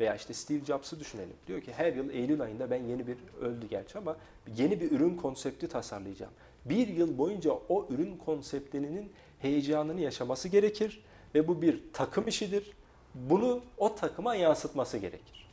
Veya 0.01 0.15
işte 0.15 0.35
Steve 0.35 0.65
Jobs'ı 0.65 1.01
düşünelim. 1.01 1.37
Diyor 1.47 1.61
ki 1.61 1.73
her 1.73 1.93
yıl 1.93 2.11
Eylül 2.11 2.41
ayında 2.41 2.71
ben 2.71 2.85
yeni 2.85 3.07
bir 3.07 3.17
öldü 3.41 3.67
gerçi 3.69 3.99
ama 3.99 4.17
yeni 4.57 4.81
bir 4.81 4.91
ürün 4.91 5.17
konsepti 5.17 5.69
tasarlayacağım. 5.69 6.33
Bir 6.65 6.89
yıl 6.89 7.19
boyunca 7.19 7.53
o 7.69 7.87
ürün 7.91 8.17
konseptinin 8.17 9.13
heyecanını 9.39 10.01
yaşaması 10.01 10.49
gerekir 10.49 11.05
ve 11.35 11.49
bu 11.49 11.63
bir 11.63 11.83
takım 11.93 12.29
işidir. 12.29 12.73
Bunu 13.15 13.61
o 13.79 13.95
takıma 13.95 14.35
yansıtması 14.35 14.99
gerekir. 14.99 15.49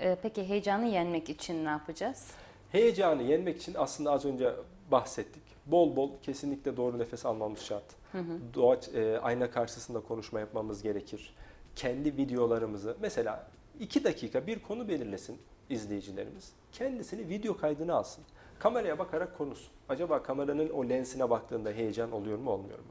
Ee, 0.00 0.16
peki 0.22 0.48
heyecanı 0.48 0.86
yenmek 0.86 1.30
için 1.30 1.64
ne 1.64 1.68
yapacağız? 1.68 2.30
Heyecanı 2.72 3.22
yenmek 3.22 3.56
için 3.56 3.74
aslında 3.78 4.12
az 4.12 4.24
önce 4.24 4.52
bahsettik. 4.90 5.42
Bol 5.66 5.96
bol 5.96 6.10
kesinlikle 6.22 6.76
doğru 6.76 6.98
nefes 6.98 7.26
almamız 7.26 7.60
şart. 7.60 7.84
Hı 8.12 8.18
hı. 8.18 8.38
Doğaç, 8.54 8.88
e, 8.88 9.18
ayna 9.18 9.50
karşısında 9.50 10.00
konuşma 10.00 10.40
yapmamız 10.40 10.82
gerekir 10.82 11.34
kendi 11.76 12.16
videolarımızı 12.16 12.96
mesela 13.00 13.46
2 13.80 14.04
dakika 14.04 14.46
bir 14.46 14.62
konu 14.62 14.88
belirlesin 14.88 15.38
izleyicilerimiz. 15.70 16.52
Kendisini 16.72 17.28
video 17.28 17.56
kaydını 17.56 17.94
alsın. 17.94 18.24
Kameraya 18.58 18.98
bakarak 18.98 19.38
konuşsun. 19.38 19.70
Acaba 19.88 20.22
kameranın 20.22 20.70
o 20.70 20.88
lensine 20.88 21.30
baktığında 21.30 21.70
heyecan 21.70 22.12
oluyor 22.12 22.38
mu 22.38 22.50
olmuyor 22.50 22.78
mu? 22.78 22.84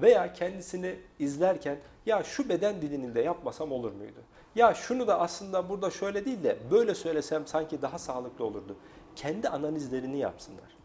Veya 0.00 0.32
kendisini 0.32 0.96
izlerken 1.18 1.78
ya 2.06 2.22
şu 2.22 2.48
beden 2.48 2.82
dilini 2.82 3.14
de 3.14 3.20
yapmasam 3.20 3.72
olur 3.72 3.92
muydu? 3.92 4.18
Ya 4.54 4.74
şunu 4.74 5.06
da 5.06 5.20
aslında 5.20 5.68
burada 5.68 5.90
şöyle 5.90 6.24
değil 6.24 6.44
de 6.44 6.58
böyle 6.70 6.94
söylesem 6.94 7.46
sanki 7.46 7.82
daha 7.82 7.98
sağlıklı 7.98 8.44
olurdu. 8.44 8.76
Kendi 9.16 9.48
analizlerini 9.48 10.18
yapsınlar. 10.18 10.76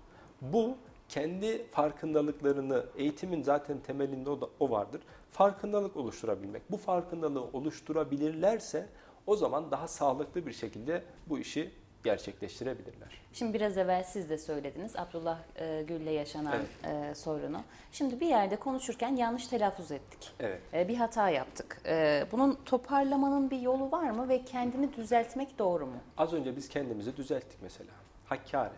Bu 0.41 0.77
kendi 1.09 1.65
farkındalıklarını, 1.71 2.85
eğitimin 2.97 3.43
zaten 3.43 3.79
temelinde 3.79 4.29
o, 4.29 4.41
da, 4.41 4.49
o 4.59 4.69
vardır. 4.69 5.01
Farkındalık 5.33 5.97
oluşturabilmek. 5.97 6.71
Bu 6.71 6.77
farkındalığı 6.77 7.43
oluşturabilirlerse 7.43 8.89
o 9.27 9.35
zaman 9.35 9.71
daha 9.71 9.87
sağlıklı 9.87 10.45
bir 10.45 10.53
şekilde 10.53 11.03
bu 11.27 11.39
işi 11.39 11.71
gerçekleştirebilirler. 12.03 13.21
Şimdi 13.33 13.53
biraz 13.53 13.77
evvel 13.77 14.03
siz 14.03 14.29
de 14.29 14.37
söylediniz 14.37 14.95
Abdullah 14.95 15.39
e, 15.55 15.83
Gül'le 15.87 16.11
yaşanan 16.11 16.53
evet. 16.55 17.09
e, 17.11 17.15
sorunu. 17.15 17.61
Şimdi 17.91 18.19
bir 18.19 18.25
yerde 18.25 18.55
konuşurken 18.55 19.15
yanlış 19.15 19.47
telaffuz 19.47 19.91
ettik. 19.91 20.31
Evet. 20.39 20.61
E, 20.73 20.87
bir 20.87 20.95
hata 20.95 21.29
yaptık. 21.29 21.81
Bunun 22.31 22.57
toparlamanın 22.65 23.51
bir 23.51 23.59
yolu 23.59 23.91
var 23.91 24.09
mı 24.09 24.29
ve 24.29 24.45
kendini 24.45 24.93
düzeltmek 24.93 25.59
doğru 25.59 25.85
mu? 25.85 25.97
Az 26.17 26.33
önce 26.33 26.55
biz 26.55 26.69
kendimizi 26.69 27.17
düzelttik 27.17 27.59
mesela. 27.61 27.91
Hakkari. 28.25 28.75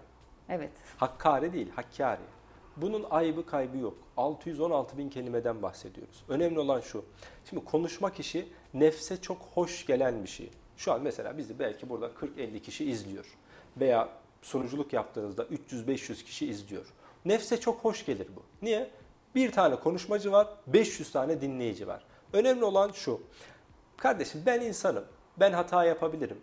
Evet. 0.49 0.71
Hakkari 0.97 1.53
değil, 1.53 1.71
Hakkari. 1.75 2.34
Bunun 2.77 3.05
ayıbı 3.09 3.45
kaybı 3.45 3.77
yok. 3.77 3.97
616 4.17 4.97
bin 4.97 5.09
kelimeden 5.09 5.61
bahsediyoruz. 5.61 6.23
Önemli 6.29 6.59
olan 6.59 6.81
şu. 6.81 7.05
Şimdi 7.49 7.65
konuşmak 7.65 8.19
işi 8.19 8.47
nefse 8.73 9.21
çok 9.21 9.37
hoş 9.53 9.85
gelen 9.85 10.23
bir 10.23 10.29
şey. 10.29 10.49
Şu 10.77 10.93
an 10.93 11.01
mesela 11.01 11.37
bizi 11.37 11.59
belki 11.59 11.89
burada 11.89 12.07
40-50 12.07 12.59
kişi 12.59 12.85
izliyor. 12.85 13.25
Veya 13.77 14.09
sunuculuk 14.41 14.93
yaptığınızda 14.93 15.43
300-500 15.43 16.23
kişi 16.23 16.47
izliyor. 16.47 16.85
Nefse 17.25 17.59
çok 17.59 17.79
hoş 17.79 18.05
gelir 18.05 18.27
bu. 18.35 18.43
Niye? 18.61 18.89
Bir 19.35 19.51
tane 19.51 19.75
konuşmacı 19.75 20.31
var, 20.31 20.47
500 20.67 21.11
tane 21.11 21.41
dinleyici 21.41 21.87
var. 21.87 22.03
Önemli 22.33 22.63
olan 22.63 22.91
şu. 22.91 23.21
Kardeşim 23.97 24.43
ben 24.45 24.61
insanım. 24.61 25.05
Ben 25.39 25.51
hata 25.51 25.85
yapabilirim. 25.85 26.37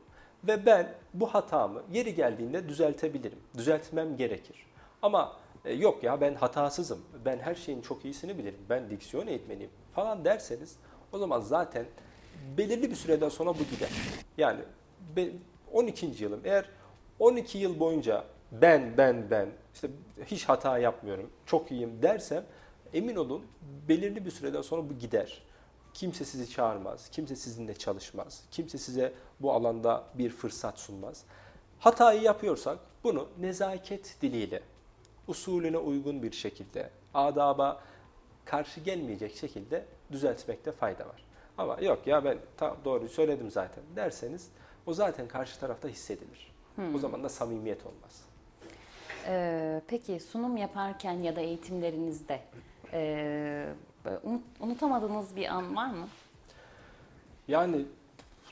Ve 0.45 0.67
ben 0.67 0.95
bu 1.15 1.35
hatamı 1.35 1.83
yeri 1.93 2.15
geldiğinde 2.15 2.69
düzeltebilirim. 2.69 3.39
Düzeltmem 3.57 4.17
gerekir. 4.17 4.67
Ama 5.03 5.37
e, 5.65 5.73
yok 5.73 6.03
ya 6.03 6.21
ben 6.21 6.35
hatasızım, 6.35 7.01
ben 7.25 7.39
her 7.39 7.55
şeyin 7.55 7.81
çok 7.81 8.05
iyisini 8.05 8.39
bilirim, 8.39 8.61
ben 8.71 8.91
diksiyon 8.91 9.27
eğitmeniyim 9.27 9.71
falan 9.95 10.25
derseniz 10.25 10.77
o 11.13 11.19
zaman 11.19 11.41
zaten 11.41 11.87
belirli 12.59 12.91
bir 12.91 12.97
süreden 12.97 13.29
sonra 13.29 13.51
bu 13.51 13.65
gider. 13.75 13.91
Yani 14.39 14.61
12. 15.73 16.07
yılım 16.07 16.41
eğer 16.45 16.69
12 17.19 17.59
yıl 17.59 17.81
boyunca 17.81 18.25
ben 18.53 18.99
ben 18.99 19.31
ben 19.31 19.49
işte 19.75 19.91
hiç 20.27 20.45
hata 20.45 20.79
yapmıyorum, 20.79 21.31
çok 21.47 21.73
iyiyim 21.73 22.03
dersem 22.03 22.45
emin 22.95 23.17
olun 23.17 23.43
belirli 23.89 24.25
bir 24.25 24.31
süreden 24.31 24.63
sonra 24.63 24.91
bu 24.91 24.95
gider. 24.99 25.43
Kimse 25.95 26.25
sizi 26.25 26.51
çağırmaz, 26.51 27.09
kimse 27.11 27.37
sizinle 27.37 27.75
çalışmaz, 27.75 28.45
kimse 28.51 28.79
size 28.79 29.13
bu 29.41 29.53
alanda 29.53 30.05
bir 30.15 30.31
fırsat 30.31 30.79
sunmaz. 30.79 31.25
Hatayı 31.79 32.23
yapıyorsak 32.23 32.79
bunu 33.05 33.29
nezaket 33.41 34.17
diliyle, 34.23 34.63
usulüne 35.29 35.79
uygun 35.79 36.23
bir 36.23 36.33
şekilde, 36.33 36.91
adaba 37.15 37.81
karşı 38.45 38.81
gelmeyecek 38.81 39.37
şekilde 39.37 39.85
düzeltmekte 40.13 40.73
fayda 40.73 41.07
var. 41.09 41.25
Ama 41.59 41.81
yok 41.81 42.07
ya 42.07 42.25
ben 42.25 42.39
tam 42.57 42.77
doğruyu 42.85 43.09
söyledim 43.09 43.51
zaten 43.51 43.85
derseniz 43.97 44.49
o 44.87 44.93
zaten 44.93 45.29
karşı 45.29 45.61
tarafta 45.61 45.89
hissedilir. 45.89 46.53
Hmm. 46.75 46.95
O 46.95 46.99
zaman 46.99 47.25
da 47.25 47.29
samimiyet 47.29 47.87
olmaz. 47.87 48.25
Ee, 49.27 49.83
peki 49.89 50.21
sunum 50.21 50.57
yaparken 50.57 51.13
ya 51.13 51.37
da 51.37 51.41
eğitimlerinizde 51.41 52.41
e, 52.93 53.67
unutamadığınız 54.61 55.37
bir 55.37 55.47
an 55.47 55.77
var 55.77 55.87
mı? 55.87 56.09
Yani 57.49 57.85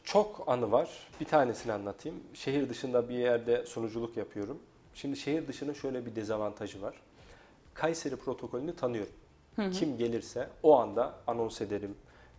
çok 0.04 0.44
anı 0.46 0.72
var. 0.72 1.09
Bir 1.20 1.24
tanesini 1.24 1.72
anlatayım. 1.72 2.20
Şehir 2.35 2.68
dışında 2.68 3.09
bir 3.09 3.14
yerde 3.14 3.66
sunuculuk 3.66 4.16
yapıyorum. 4.16 4.59
Şimdi 4.94 5.16
şehir 5.16 5.48
dışının 5.48 5.72
şöyle 5.72 6.07
bir 6.07 6.16
dezavantajı 6.16 6.83
var. 6.83 6.94
Kayseri 7.74 8.16
protokolünü 8.16 8.76
tanıyorum. 8.76 9.12
Hı 9.57 9.62
hı. 9.62 9.70
Kim 9.70 9.98
gelirse 9.98 10.48
o 10.62 10.79
anda 10.79 11.14
anons 11.26 11.61
ederim. 11.61 11.94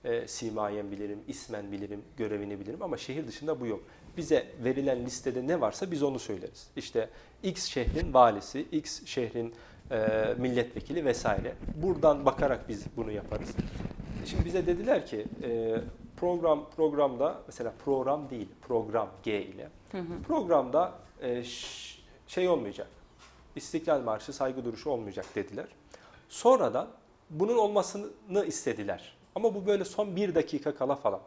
E, 0.06 0.28
simayen 0.28 0.92
bilirim, 0.92 1.20
ismen 1.28 1.72
bilirim, 1.72 2.02
görevini 2.18 2.60
bilirim 2.60 2.82
ama 2.82 2.98
şehir 2.98 3.28
dışında 3.28 3.60
bu 3.60 3.68
yok. 3.68 3.84
Bize 4.18 4.48
verilen 4.64 5.06
listede 5.06 5.48
ne 5.48 5.62
varsa 5.62 5.92
biz 5.92 6.04
onu 6.04 6.20
söyleriz. 6.20 6.68
İşte 6.76 7.10
X 7.44 7.66
şehrin 7.66 8.14
valisi, 8.14 8.62
X 8.62 9.06
şehrin 9.06 9.54
e, 9.92 10.08
milletvekili 10.38 11.06
vesaire. 11.06 11.54
Buradan 11.76 12.26
bakarak 12.26 12.70
biz 12.70 12.86
bunu 12.98 13.12
yaparız. 13.12 13.50
Şimdi 14.26 14.46
bize 14.46 14.68
dediler 14.68 15.06
ki 15.06 15.26
e, 15.44 15.76
program 16.18 16.70
programda 16.76 17.42
mesela 17.48 17.74
program 17.86 18.30
değil 18.30 18.50
program 18.68 19.10
G 19.24 19.44
ile 19.44 19.70
hı 19.92 19.98
hı. 19.98 20.24
programda 20.28 20.94
e, 21.22 21.44
şey 22.32 22.50
olmayacak. 22.50 22.88
İstiklal 23.56 24.02
Marşı 24.02 24.34
saygı 24.34 24.66
duruşu 24.66 24.90
olmayacak 24.90 25.26
dediler. 25.36 25.68
Sonradan 26.30 26.88
bunun 27.30 27.58
olmasını 27.58 28.46
istediler. 28.46 29.18
Ama 29.36 29.56
bu 29.56 29.66
böyle 29.66 29.86
son 29.86 30.16
bir 30.16 30.36
dakika 30.36 30.76
kala 30.76 30.96
falan. 30.96 31.22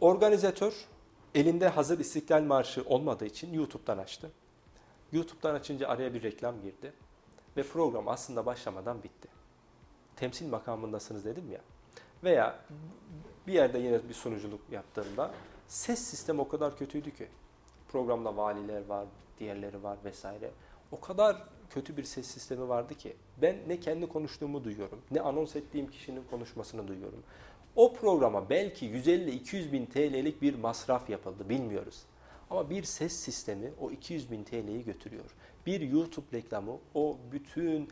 Organizatör 0.00 0.74
elinde 1.34 1.68
hazır 1.68 1.98
İstiklal 1.98 2.42
Marşı 2.42 2.82
olmadığı 2.86 3.26
için 3.26 3.52
YouTube'dan 3.52 3.98
açtı. 3.98 4.30
YouTube'dan 5.12 5.54
açınca 5.54 5.88
araya 5.88 6.14
bir 6.14 6.22
reklam 6.22 6.62
girdi. 6.62 6.92
Ve 7.56 7.62
program 7.62 8.08
aslında 8.08 8.46
başlamadan 8.46 9.02
bitti. 9.02 9.28
Temsil 10.16 10.48
makamındasınız 10.48 11.24
dedim 11.24 11.52
ya. 11.52 11.60
Veya 12.24 12.58
bir 13.46 13.52
yerde 13.52 13.78
yine 13.78 14.08
bir 14.08 14.14
sunuculuk 14.14 14.60
yaptığımda 14.70 15.30
ses 15.68 15.98
sistemi 15.98 16.40
o 16.40 16.48
kadar 16.48 16.78
kötüydü 16.78 17.14
ki. 17.14 17.28
Programda 17.94 18.36
valiler 18.36 18.86
var, 18.86 19.06
diğerleri 19.38 19.82
var 19.82 19.98
vesaire. 20.04 20.50
O 20.92 21.00
kadar 21.00 21.42
kötü 21.70 21.96
bir 21.96 22.04
ses 22.04 22.26
sistemi 22.26 22.68
vardı 22.68 22.94
ki 22.94 23.16
ben 23.42 23.56
ne 23.68 23.80
kendi 23.80 24.08
konuştuğumu 24.08 24.64
duyuyorum 24.64 25.00
ne 25.10 25.20
anons 25.20 25.56
ettiğim 25.56 25.90
kişinin 25.90 26.22
konuşmasını 26.30 26.88
duyuyorum. 26.88 27.22
O 27.76 27.92
programa 27.92 28.50
belki 28.50 28.86
150-200 28.86 29.72
bin 29.72 29.86
TL'lik 29.86 30.42
bir 30.42 30.54
masraf 30.54 31.10
yapıldı 31.10 31.48
bilmiyoruz. 31.48 32.02
Ama 32.50 32.70
bir 32.70 32.82
ses 32.82 33.12
sistemi 33.12 33.72
o 33.80 33.90
200 33.90 34.30
bin 34.30 34.44
TL'yi 34.44 34.84
götürüyor. 34.84 35.34
Bir 35.66 35.80
YouTube 35.80 36.26
reklamı 36.32 36.78
o 36.94 37.18
bütün 37.32 37.88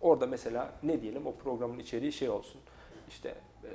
orada 0.00 0.26
mesela 0.26 0.72
ne 0.82 1.02
diyelim 1.02 1.26
o 1.26 1.34
programın 1.34 1.78
içeriği 1.78 2.12
şey 2.12 2.28
olsun. 2.28 2.60
İşte 3.08 3.34
e, 3.64 3.70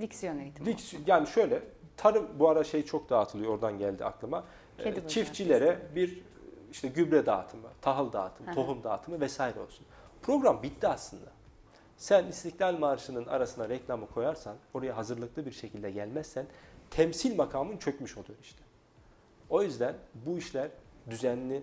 diksiyon 0.00 0.38
eğitimi. 0.38 0.66
Diksiyon, 0.66 1.02
yani 1.06 1.26
şöyle 1.26 1.62
tarım 1.98 2.28
bu 2.38 2.48
ara 2.48 2.64
şey 2.64 2.84
çok 2.84 3.10
dağıtılıyor 3.10 3.52
oradan 3.52 3.78
geldi 3.78 4.04
aklıma. 4.04 4.44
Kedi 4.78 4.98
e, 4.98 5.08
çiftçilere 5.08 5.78
bir 5.94 6.22
işte 6.72 6.88
gübre 6.88 7.26
dağıtımı, 7.26 7.68
tahıl 7.80 8.12
dağıtımı, 8.12 8.54
tohum 8.54 8.84
dağıtımı 8.84 9.20
vesaire 9.20 9.60
olsun. 9.60 9.86
Program 10.22 10.62
bitti 10.62 10.88
aslında. 10.88 11.30
Sen 11.96 12.26
İstiklal 12.26 12.78
Marşı'nın 12.78 13.26
arasına 13.26 13.68
reklamı 13.68 14.06
koyarsan, 14.06 14.56
oraya 14.74 14.96
hazırlıklı 14.96 15.46
bir 15.46 15.52
şekilde 15.52 15.90
gelmezsen 15.90 16.46
temsil 16.90 17.36
makamın 17.36 17.76
çökmüş 17.76 18.16
oluyor 18.18 18.38
işte. 18.42 18.62
O 19.50 19.62
yüzden 19.62 19.94
bu 20.14 20.38
işler 20.38 20.68
düzenli, 21.10 21.62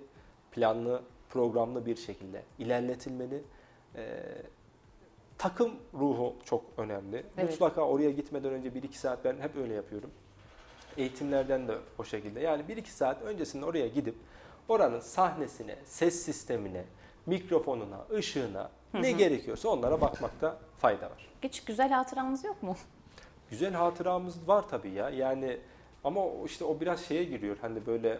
planlı, 0.52 1.02
programlı 1.30 1.86
bir 1.86 1.96
şekilde 1.96 2.44
ilerletilmeli. 2.60 3.44
Ee, 3.96 4.24
takım 5.38 5.72
ruhu 5.94 6.36
çok 6.46 6.66
önemli. 6.78 7.26
Evet. 7.38 7.52
Mutlaka 7.52 7.82
oraya 7.82 8.12
gitmeden 8.12 8.52
önce 8.52 8.70
1-2 8.70 8.94
saat 8.94 9.26
ben 9.26 9.38
hep 9.40 9.56
öyle 9.56 9.74
yapıyorum. 9.74 10.12
Eğitimlerden 10.98 11.68
de 11.68 11.78
o 11.98 12.04
şekilde. 12.04 12.40
Yani 12.40 12.64
1-2 12.64 12.88
saat 12.88 13.22
öncesinde 13.22 13.66
oraya 13.66 13.88
gidip 13.88 14.16
oranın 14.68 15.00
sahnesine, 15.00 15.76
ses 15.86 16.24
sistemine, 16.26 16.84
mikrofonuna, 17.26 18.06
ışığına 18.14 18.70
Hı-hı. 18.92 19.02
ne 19.02 19.12
gerekiyorsa 19.12 19.70
onlara 19.70 20.02
bakmakta 20.02 20.58
fayda 20.78 21.06
var. 21.06 21.30
Hiç 21.44 21.64
güzel 21.64 21.90
hatıramız 21.90 22.44
yok 22.44 22.64
mu? 22.64 22.76
Güzel 23.50 23.74
hatıramız 23.74 24.48
var 24.48 24.70
tabii 24.70 24.92
ya. 24.92 25.10
Yani 25.10 25.58
ama 26.04 26.22
işte 26.46 26.66
o 26.66 26.80
biraz 26.80 27.06
şeye 27.06 27.24
giriyor. 27.24 27.58
Hani 27.62 27.86
böyle 27.86 28.20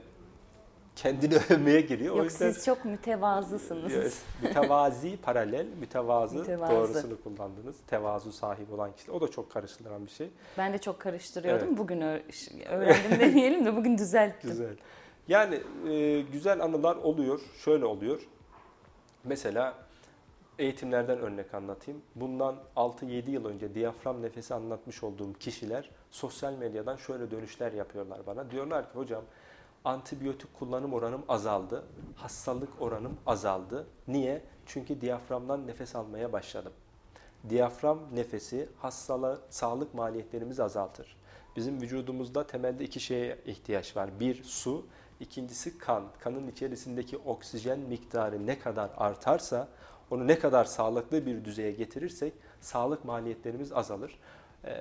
kendini 0.96 1.36
övmeye 1.50 1.82
giriyor. 1.82 2.16
Yok 2.16 2.22
o 2.22 2.24
yüzden, 2.24 2.52
siz 2.52 2.66
çok 2.66 2.86
mütevazısınız. 2.86 3.94
Evet, 3.94 4.18
mütevazi, 4.44 5.18
paralel, 5.22 5.66
mütevazı, 5.80 6.36
mütevazı 6.36 6.74
doğrusunu 6.74 7.22
kullandınız. 7.24 7.76
Tevazu 7.88 8.32
sahibi 8.32 8.74
olan 8.74 8.92
kişi. 8.96 9.12
O 9.12 9.22
da 9.22 9.28
çok 9.28 9.52
karıştıran 9.52 10.06
bir 10.06 10.12
şey. 10.12 10.30
Ben 10.58 10.74
de 10.74 10.78
çok 10.78 11.00
karıştırıyordum. 11.00 11.68
Evet. 11.68 11.78
Bugün 11.78 12.02
öğrendim 12.02 13.20
demeyelim 13.20 13.66
de 13.66 13.76
bugün 13.76 13.98
düzelttim. 13.98 14.50
Güzel. 14.50 14.76
Yani 15.28 15.60
e, 15.90 16.22
güzel 16.22 16.64
anılar 16.64 16.96
oluyor. 16.96 17.42
Şöyle 17.64 17.86
oluyor. 17.86 18.22
Mesela 19.24 19.74
eğitimlerden 20.60 21.18
örnek 21.18 21.54
anlatayım. 21.54 22.02
Bundan 22.16 22.56
6-7 22.76 23.30
yıl 23.30 23.46
önce 23.46 23.76
diyafram 23.76 24.22
nefesi 24.22 24.54
anlatmış 24.54 25.04
olduğum 25.04 25.34
kişiler 25.34 25.90
sosyal 26.12 26.54
medyadan 26.54 26.96
şöyle 26.96 27.32
dönüşler 27.32 27.74
yapıyorlar 27.74 28.20
bana. 28.28 28.52
Diyorlar 28.52 28.84
ki 28.84 28.98
hocam 28.98 29.24
antibiyotik 29.86 30.54
kullanım 30.54 30.94
oranım 30.94 31.24
azaldı. 31.28 31.84
Hastalık 32.16 32.82
oranım 32.82 33.18
azaldı. 33.28 33.88
Niye? 34.08 34.42
Çünkü 34.66 35.02
diyaframdan 35.02 35.68
nefes 35.68 35.96
almaya 35.96 36.34
başladım. 36.34 36.74
Diyafram 37.50 38.00
nefesi 38.14 38.70
hastalık, 38.80 39.42
sağlık 39.50 39.94
maliyetlerimizi 39.94 40.64
azaltır. 40.64 41.18
Bizim 41.56 41.82
vücudumuzda 41.82 42.48
temelde 42.48 42.84
iki 42.84 43.00
şeye 43.00 43.38
ihtiyaç 43.46 43.98
var. 43.98 44.20
Bir 44.20 44.44
su, 44.44 44.86
ikincisi 45.20 45.78
kan. 45.78 46.04
Kanın 46.20 46.48
içerisindeki 46.48 47.18
oksijen 47.18 47.80
miktarı 47.80 48.48
ne 48.48 48.60
kadar 48.60 48.90
artarsa 48.98 49.68
onu 50.12 50.28
ne 50.28 50.40
kadar 50.40 50.66
sağlıklı 50.66 51.26
bir 51.26 51.46
düzeye 51.46 51.72
getirirsek 51.72 52.34
sağlık 52.62 53.06
maliyetlerimiz 53.06 53.72
azalır. 53.72 54.20
Ee, 54.66 54.72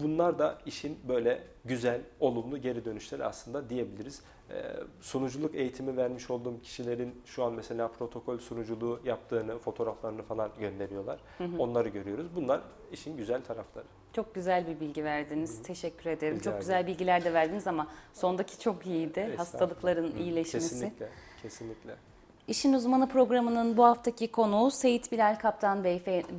bunlar 0.00 0.38
da 0.38 0.58
işin 0.66 0.98
böyle 1.08 1.42
güzel, 1.64 2.00
olumlu 2.20 2.58
geri 2.58 2.84
dönüşleri 2.84 3.24
aslında 3.24 3.70
diyebiliriz. 3.70 4.22
Ee, 4.50 4.62
sunuculuk 5.00 5.54
eğitimi 5.54 5.96
vermiş 5.96 6.30
olduğum 6.30 6.60
kişilerin 6.60 7.22
şu 7.24 7.44
an 7.44 7.52
mesela 7.52 7.88
protokol 7.88 8.38
sunuculuğu 8.38 9.00
yaptığını, 9.04 9.58
fotoğraflarını 9.58 10.22
falan 10.22 10.50
gönderiyorlar. 10.60 11.20
Hı 11.38 11.44
hı. 11.44 11.58
Onları 11.58 11.88
görüyoruz. 11.88 12.26
Bunlar 12.36 12.60
işin 12.92 13.16
güzel 13.16 13.42
tarafları. 13.42 13.84
Çok 14.12 14.34
güzel 14.34 14.66
bir 14.66 14.80
bilgi 14.80 15.04
verdiniz. 15.04 15.56
Hı 15.56 15.60
hı. 15.60 15.62
Teşekkür 15.62 16.10
ederim. 16.10 16.36
Rica 16.36 16.50
çok 16.50 16.60
güzel 16.60 16.86
bilgiler 16.86 17.24
de 17.24 17.34
verdiniz 17.34 17.66
ama 17.66 17.88
sondaki 18.12 18.60
çok 18.60 18.86
iyiydi. 18.86 19.34
Hastalıkların 19.36 20.12
hı. 20.12 20.18
iyileşmesi. 20.18 20.68
Kesinlikle, 20.68 21.08
kesinlikle. 21.42 21.96
İşin 22.48 22.72
Uzmanı 22.72 23.08
programının 23.08 23.76
bu 23.76 23.84
haftaki 23.84 24.28
konuğu 24.32 24.70
Seyit 24.70 25.12
Bilal 25.12 25.38
Kaptan 25.38 25.84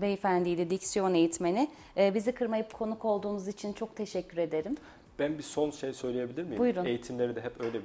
Beyefendiydi, 0.01 0.69
diksiyon 0.69 1.13
eğitmeni. 1.13 1.69
Ee, 1.97 2.13
bizi 2.13 2.31
kırmayıp 2.31 2.73
konuk 2.73 3.05
olduğunuz 3.05 3.47
için 3.47 3.73
çok 3.73 3.95
teşekkür 3.95 4.37
ederim. 4.37 4.77
Ben 5.19 5.37
bir 5.37 5.43
son 5.43 5.71
şey 5.71 5.93
söyleyebilir 5.93 6.43
miyim? 6.43 6.57
Buyurun. 6.57 6.85
Eğitimleri 6.85 7.35
de 7.35 7.41
hep 7.41 7.61
öyle 7.61 7.81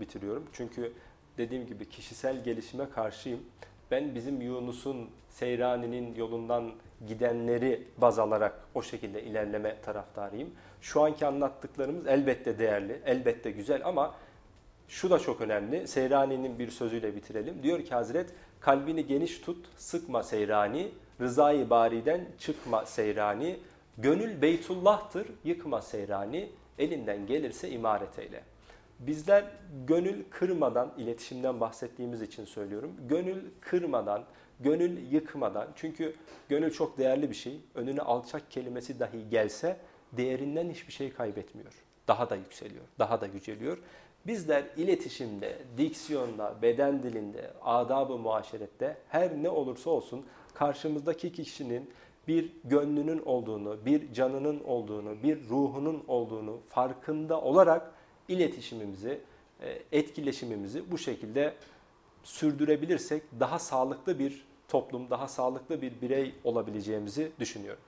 bitiriyorum. 0.00 0.44
Çünkü 0.52 0.92
dediğim 1.38 1.66
gibi 1.66 1.88
kişisel 1.88 2.44
gelişime 2.44 2.90
karşıyım. 2.90 3.40
Ben 3.90 4.14
bizim 4.14 4.40
Yunus'un, 4.40 5.10
Seyrani'nin 5.28 6.14
yolundan 6.14 6.72
gidenleri 7.08 7.82
baz 7.98 8.18
alarak 8.18 8.60
o 8.74 8.82
şekilde 8.82 9.22
ilerleme 9.22 9.80
taraftarıyım. 9.80 10.50
Şu 10.80 11.02
anki 11.02 11.26
anlattıklarımız 11.26 12.06
elbette 12.06 12.58
değerli, 12.58 13.00
elbette 13.06 13.50
güzel 13.50 13.80
ama 13.84 14.14
şu 14.88 15.10
da 15.10 15.18
çok 15.18 15.40
önemli. 15.40 15.88
Seyrani'nin 15.88 16.58
bir 16.58 16.70
sözüyle 16.70 17.16
bitirelim. 17.16 17.62
Diyor 17.62 17.84
ki 17.84 17.94
Hazret, 17.94 18.30
kalbini 18.60 19.06
geniş 19.06 19.38
tut, 19.38 19.66
sıkma 19.76 20.22
Seyrani, 20.22 20.88
rızayı 21.20 21.70
bariden 21.70 22.28
çıkma 22.38 22.86
Seyrani, 22.86 23.56
gönül 23.98 24.42
Beytullah'tır, 24.42 25.26
yıkma 25.44 25.82
Seyrani, 25.82 26.48
elinden 26.78 27.26
gelirse 27.26 27.70
imaret 27.70 28.18
eyle. 28.18 28.42
Bizler 28.98 29.44
gönül 29.86 30.24
kırmadan, 30.30 30.92
iletişimden 30.98 31.60
bahsettiğimiz 31.60 32.22
için 32.22 32.44
söylüyorum. 32.44 32.92
Gönül 33.08 33.42
kırmadan, 33.60 34.24
gönül 34.60 35.12
yıkmadan. 35.12 35.68
Çünkü 35.76 36.14
gönül 36.48 36.70
çok 36.70 36.98
değerli 36.98 37.30
bir 37.30 37.34
şey. 37.34 37.60
Önüne 37.74 38.00
alçak 38.00 38.50
kelimesi 38.50 39.00
dahi 39.00 39.28
gelse 39.30 39.76
değerinden 40.12 40.70
hiçbir 40.70 40.92
şey 40.92 41.12
kaybetmiyor. 41.12 41.85
Daha 42.08 42.30
da 42.30 42.36
yükseliyor, 42.36 42.84
daha 42.98 43.20
da 43.20 43.26
yüceliyor. 43.26 43.78
Bizler 44.26 44.64
iletişimde, 44.76 45.58
diksiyonda, 45.78 46.54
beden 46.62 47.02
dilinde, 47.02 47.50
adab-ı 47.62 48.18
muaşerette 48.18 48.96
her 49.08 49.42
ne 49.42 49.48
olursa 49.48 49.90
olsun 49.90 50.26
karşımızdaki 50.54 51.32
kişinin 51.32 51.90
bir 52.28 52.52
gönlünün 52.64 53.22
olduğunu, 53.24 53.86
bir 53.86 54.12
canının 54.12 54.64
olduğunu, 54.64 55.22
bir 55.22 55.48
ruhunun 55.48 56.04
olduğunu 56.08 56.58
farkında 56.68 57.40
olarak 57.40 57.90
iletişimimizi, 58.28 59.20
e, 59.60 59.82
etkileşimimizi 59.92 60.90
bu 60.90 60.98
şekilde 60.98 61.54
sürdürebilirsek 62.24 63.22
daha 63.40 63.58
sağlıklı 63.58 64.18
bir 64.18 64.46
toplum, 64.68 65.10
daha 65.10 65.28
sağlıklı 65.28 65.82
bir 65.82 66.00
birey 66.00 66.34
olabileceğimizi 66.44 67.32
düşünüyorum. 67.38 67.82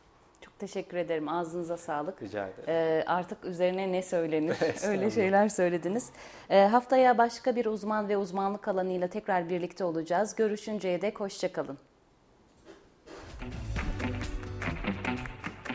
Teşekkür 0.58 0.96
ederim. 0.96 1.28
Ağzınıza 1.28 1.76
sağlık. 1.76 2.22
Rica 2.22 2.46
ederim. 2.46 2.64
Ee, 2.68 3.04
artık 3.06 3.44
üzerine 3.44 3.92
ne 3.92 4.02
söylenir? 4.02 4.56
Öyle 4.88 5.10
şeyler 5.10 5.48
söylediniz. 5.48 6.10
Ee, 6.50 6.60
haftaya 6.60 7.18
başka 7.18 7.56
bir 7.56 7.66
uzman 7.66 8.08
ve 8.08 8.16
uzmanlık 8.16 8.68
alanıyla 8.68 9.08
tekrar 9.08 9.48
birlikte 9.48 9.84
olacağız. 9.84 10.36
Görüşünceye 10.36 11.02
dek 11.02 11.20
hoşçakalın. 11.20 11.78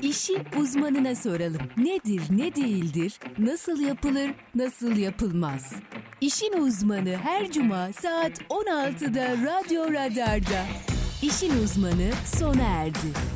İşi 0.02 0.34
uzmanına 0.60 1.15
soralım. 1.15 1.62
Nedir, 1.78 2.22
ne 2.30 2.56
değildir, 2.56 3.19
nasıl 3.38 3.80
yapılır, 3.80 4.32
nasıl 4.56 4.98
yapılmaz? 4.98 5.74
İşin 6.22 6.54
uzmanı 6.54 7.15
her 7.15 7.52
cuma 7.52 7.93
saat 7.93 8.32
16'da 8.41 9.32
Radyo 9.32 9.93
Radar'da. 9.93 10.65
İşin 11.22 11.63
uzmanı 11.63 12.12
sona 12.39 12.63
erdi. 12.63 13.33